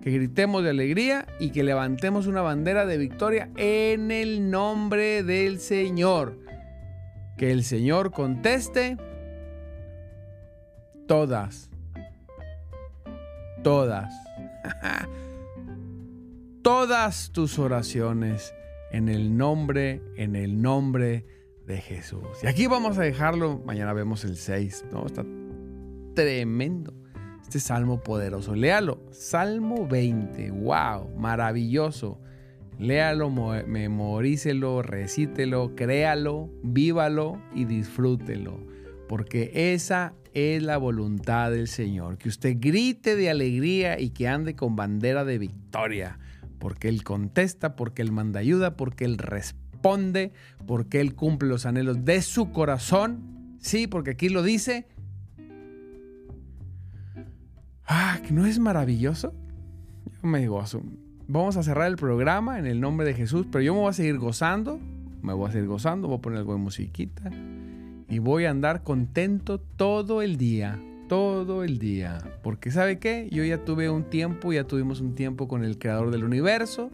Que 0.00 0.12
gritemos 0.12 0.62
de 0.62 0.70
alegría 0.70 1.26
y 1.40 1.50
que 1.50 1.64
levantemos 1.64 2.28
una 2.28 2.42
bandera 2.42 2.86
de 2.86 2.98
victoria 2.98 3.50
en 3.56 4.12
el 4.12 4.48
nombre 4.48 5.24
del 5.24 5.58
Señor. 5.58 6.38
Que 7.36 7.50
el 7.50 7.64
Señor 7.64 8.12
conteste 8.12 8.96
todas, 11.12 11.68
todas, 13.62 14.14
todas 16.62 17.30
tus 17.32 17.58
oraciones 17.58 18.54
en 18.92 19.10
el 19.10 19.36
nombre, 19.36 20.00
en 20.16 20.36
el 20.36 20.62
nombre 20.62 21.26
de 21.66 21.82
Jesús. 21.82 22.22
Y 22.42 22.46
aquí 22.46 22.66
vamos 22.66 22.96
a 22.96 23.02
dejarlo, 23.02 23.60
mañana 23.66 23.92
vemos 23.92 24.24
el 24.24 24.38
6, 24.38 24.86
¿no? 24.90 25.04
Está 25.04 25.22
tremendo. 26.14 26.94
Este 27.42 27.60
salmo 27.60 28.00
poderoso, 28.00 28.54
léalo, 28.54 29.02
Salmo 29.10 29.86
20, 29.86 30.50
wow, 30.52 31.14
maravilloso. 31.18 32.22
Léalo, 32.78 33.28
memorícelo, 33.28 34.80
recítelo, 34.80 35.74
créalo, 35.76 36.48
vívalo 36.62 37.38
y 37.54 37.66
disfrútelo. 37.66 38.72
Porque 39.12 39.74
esa 39.74 40.14
es 40.32 40.62
la 40.62 40.78
voluntad 40.78 41.50
del 41.50 41.68
Señor. 41.68 42.16
Que 42.16 42.30
usted 42.30 42.56
grite 42.58 43.14
de 43.14 43.28
alegría 43.28 44.00
y 44.00 44.08
que 44.08 44.26
ande 44.26 44.56
con 44.56 44.74
bandera 44.74 45.26
de 45.26 45.36
victoria. 45.36 46.18
Porque 46.58 46.88
Él 46.88 47.04
contesta, 47.04 47.76
porque 47.76 48.00
Él 48.00 48.10
manda 48.10 48.40
ayuda, 48.40 48.74
porque 48.74 49.04
Él 49.04 49.18
responde, 49.18 50.32
porque 50.66 51.02
Él 51.02 51.14
cumple 51.14 51.50
los 51.50 51.66
anhelos 51.66 52.06
de 52.06 52.22
su 52.22 52.52
corazón. 52.52 53.58
Sí, 53.60 53.86
porque 53.86 54.12
aquí 54.12 54.30
lo 54.30 54.42
dice. 54.42 54.86
Ah, 57.86 58.18
no 58.30 58.46
es 58.46 58.58
maravilloso. 58.58 59.34
Yo 60.06 60.26
me 60.26 60.48
gozo. 60.48 60.80
Vamos 61.28 61.58
a 61.58 61.62
cerrar 61.62 61.88
el 61.88 61.96
programa 61.96 62.58
en 62.58 62.64
el 62.64 62.80
nombre 62.80 63.06
de 63.06 63.12
Jesús, 63.12 63.46
pero 63.52 63.60
yo 63.60 63.74
me 63.74 63.80
voy 63.80 63.90
a 63.90 63.92
seguir 63.92 64.16
gozando. 64.16 64.80
Me 65.20 65.34
voy 65.34 65.50
a 65.50 65.52
seguir 65.52 65.68
gozando, 65.68 66.08
voy 66.08 66.16
a 66.16 66.22
poner 66.22 66.38
algo 66.38 66.54
de 66.54 66.60
musiquita 66.60 67.30
y 68.12 68.18
voy 68.18 68.44
a 68.44 68.50
andar 68.50 68.82
contento 68.82 69.58
todo 69.58 70.20
el 70.20 70.36
día, 70.36 70.78
todo 71.08 71.64
el 71.64 71.78
día. 71.78 72.18
Porque 72.42 72.70
¿sabe 72.70 72.98
qué? 72.98 73.26
Yo 73.32 73.42
ya 73.42 73.64
tuve 73.64 73.88
un 73.88 74.04
tiempo, 74.04 74.52
ya 74.52 74.64
tuvimos 74.64 75.00
un 75.00 75.14
tiempo 75.14 75.48
con 75.48 75.64
el 75.64 75.78
creador 75.78 76.10
del 76.10 76.22
universo, 76.24 76.90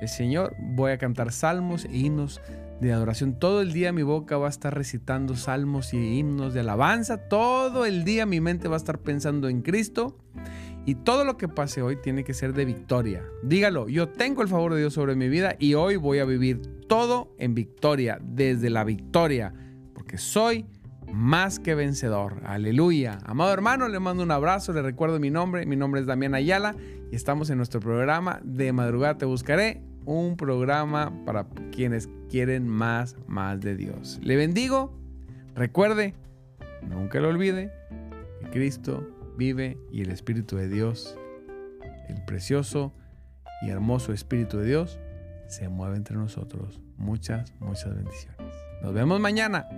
el 0.00 0.08
Señor. 0.08 0.56
Voy 0.58 0.92
a 0.92 0.96
cantar 0.96 1.30
salmos 1.30 1.84
e 1.84 1.94
himnos 1.94 2.40
de 2.80 2.90
adoración. 2.90 3.38
Todo 3.38 3.60
el 3.60 3.74
día 3.74 3.92
mi 3.92 4.02
boca 4.02 4.38
va 4.38 4.46
a 4.46 4.48
estar 4.48 4.74
recitando 4.74 5.36
salmos 5.36 5.92
y 5.92 5.98
himnos 6.18 6.54
de 6.54 6.60
alabanza. 6.60 7.18
Todo 7.28 7.84
el 7.84 8.04
día 8.04 8.24
mi 8.24 8.40
mente 8.40 8.66
va 8.66 8.76
a 8.76 8.78
estar 8.78 8.98
pensando 8.98 9.50
en 9.50 9.60
Cristo. 9.60 10.16
Y 10.86 10.94
todo 10.94 11.26
lo 11.26 11.36
que 11.36 11.48
pase 11.48 11.82
hoy 11.82 11.96
tiene 11.96 12.24
que 12.24 12.32
ser 12.32 12.54
de 12.54 12.64
victoria. 12.64 13.22
Dígalo, 13.42 13.90
yo 13.90 14.08
tengo 14.08 14.40
el 14.40 14.48
favor 14.48 14.72
de 14.72 14.80
Dios 14.80 14.94
sobre 14.94 15.16
mi 15.16 15.28
vida 15.28 15.54
y 15.58 15.74
hoy 15.74 15.96
voy 15.96 16.20
a 16.20 16.24
vivir 16.24 16.62
todo 16.88 17.34
en 17.36 17.52
victoria, 17.52 18.18
desde 18.22 18.70
la 18.70 18.84
victoria 18.84 19.52
porque 20.02 20.18
soy 20.18 20.66
más 21.12 21.60
que 21.60 21.76
vencedor. 21.76 22.40
Aleluya. 22.44 23.18
Amado 23.24 23.52
hermano, 23.52 23.86
le 23.86 24.00
mando 24.00 24.24
un 24.24 24.32
abrazo, 24.32 24.72
le 24.72 24.82
recuerdo 24.82 25.20
mi 25.20 25.30
nombre. 25.30 25.64
Mi 25.64 25.76
nombre 25.76 26.00
es 26.00 26.08
Damián 26.08 26.34
Ayala 26.34 26.74
y 27.12 27.14
estamos 27.14 27.50
en 27.50 27.58
nuestro 27.58 27.78
programa 27.78 28.40
de 28.42 28.72
madrugada 28.72 29.16
te 29.16 29.26
buscaré, 29.26 29.80
un 30.04 30.36
programa 30.36 31.12
para 31.24 31.46
quienes 31.70 32.08
quieren 32.28 32.66
más, 32.66 33.14
más 33.28 33.60
de 33.60 33.76
Dios. 33.76 34.18
Le 34.24 34.34
bendigo. 34.34 34.92
Recuerde, 35.54 36.14
nunca 36.82 37.20
lo 37.20 37.28
olvide, 37.28 37.70
que 38.40 38.50
Cristo 38.50 39.08
vive 39.38 39.78
y 39.92 40.02
el 40.02 40.10
Espíritu 40.10 40.56
de 40.56 40.68
Dios, 40.68 41.16
el 42.08 42.24
precioso 42.24 42.92
y 43.64 43.70
hermoso 43.70 44.12
Espíritu 44.12 44.58
de 44.58 44.66
Dios, 44.66 44.98
se 45.46 45.68
mueve 45.68 45.94
entre 45.94 46.16
nosotros. 46.16 46.80
Muchas, 46.96 47.54
muchas 47.60 47.94
bendiciones. 47.94 48.52
Nos 48.82 48.92
vemos 48.92 49.20
mañana. 49.20 49.68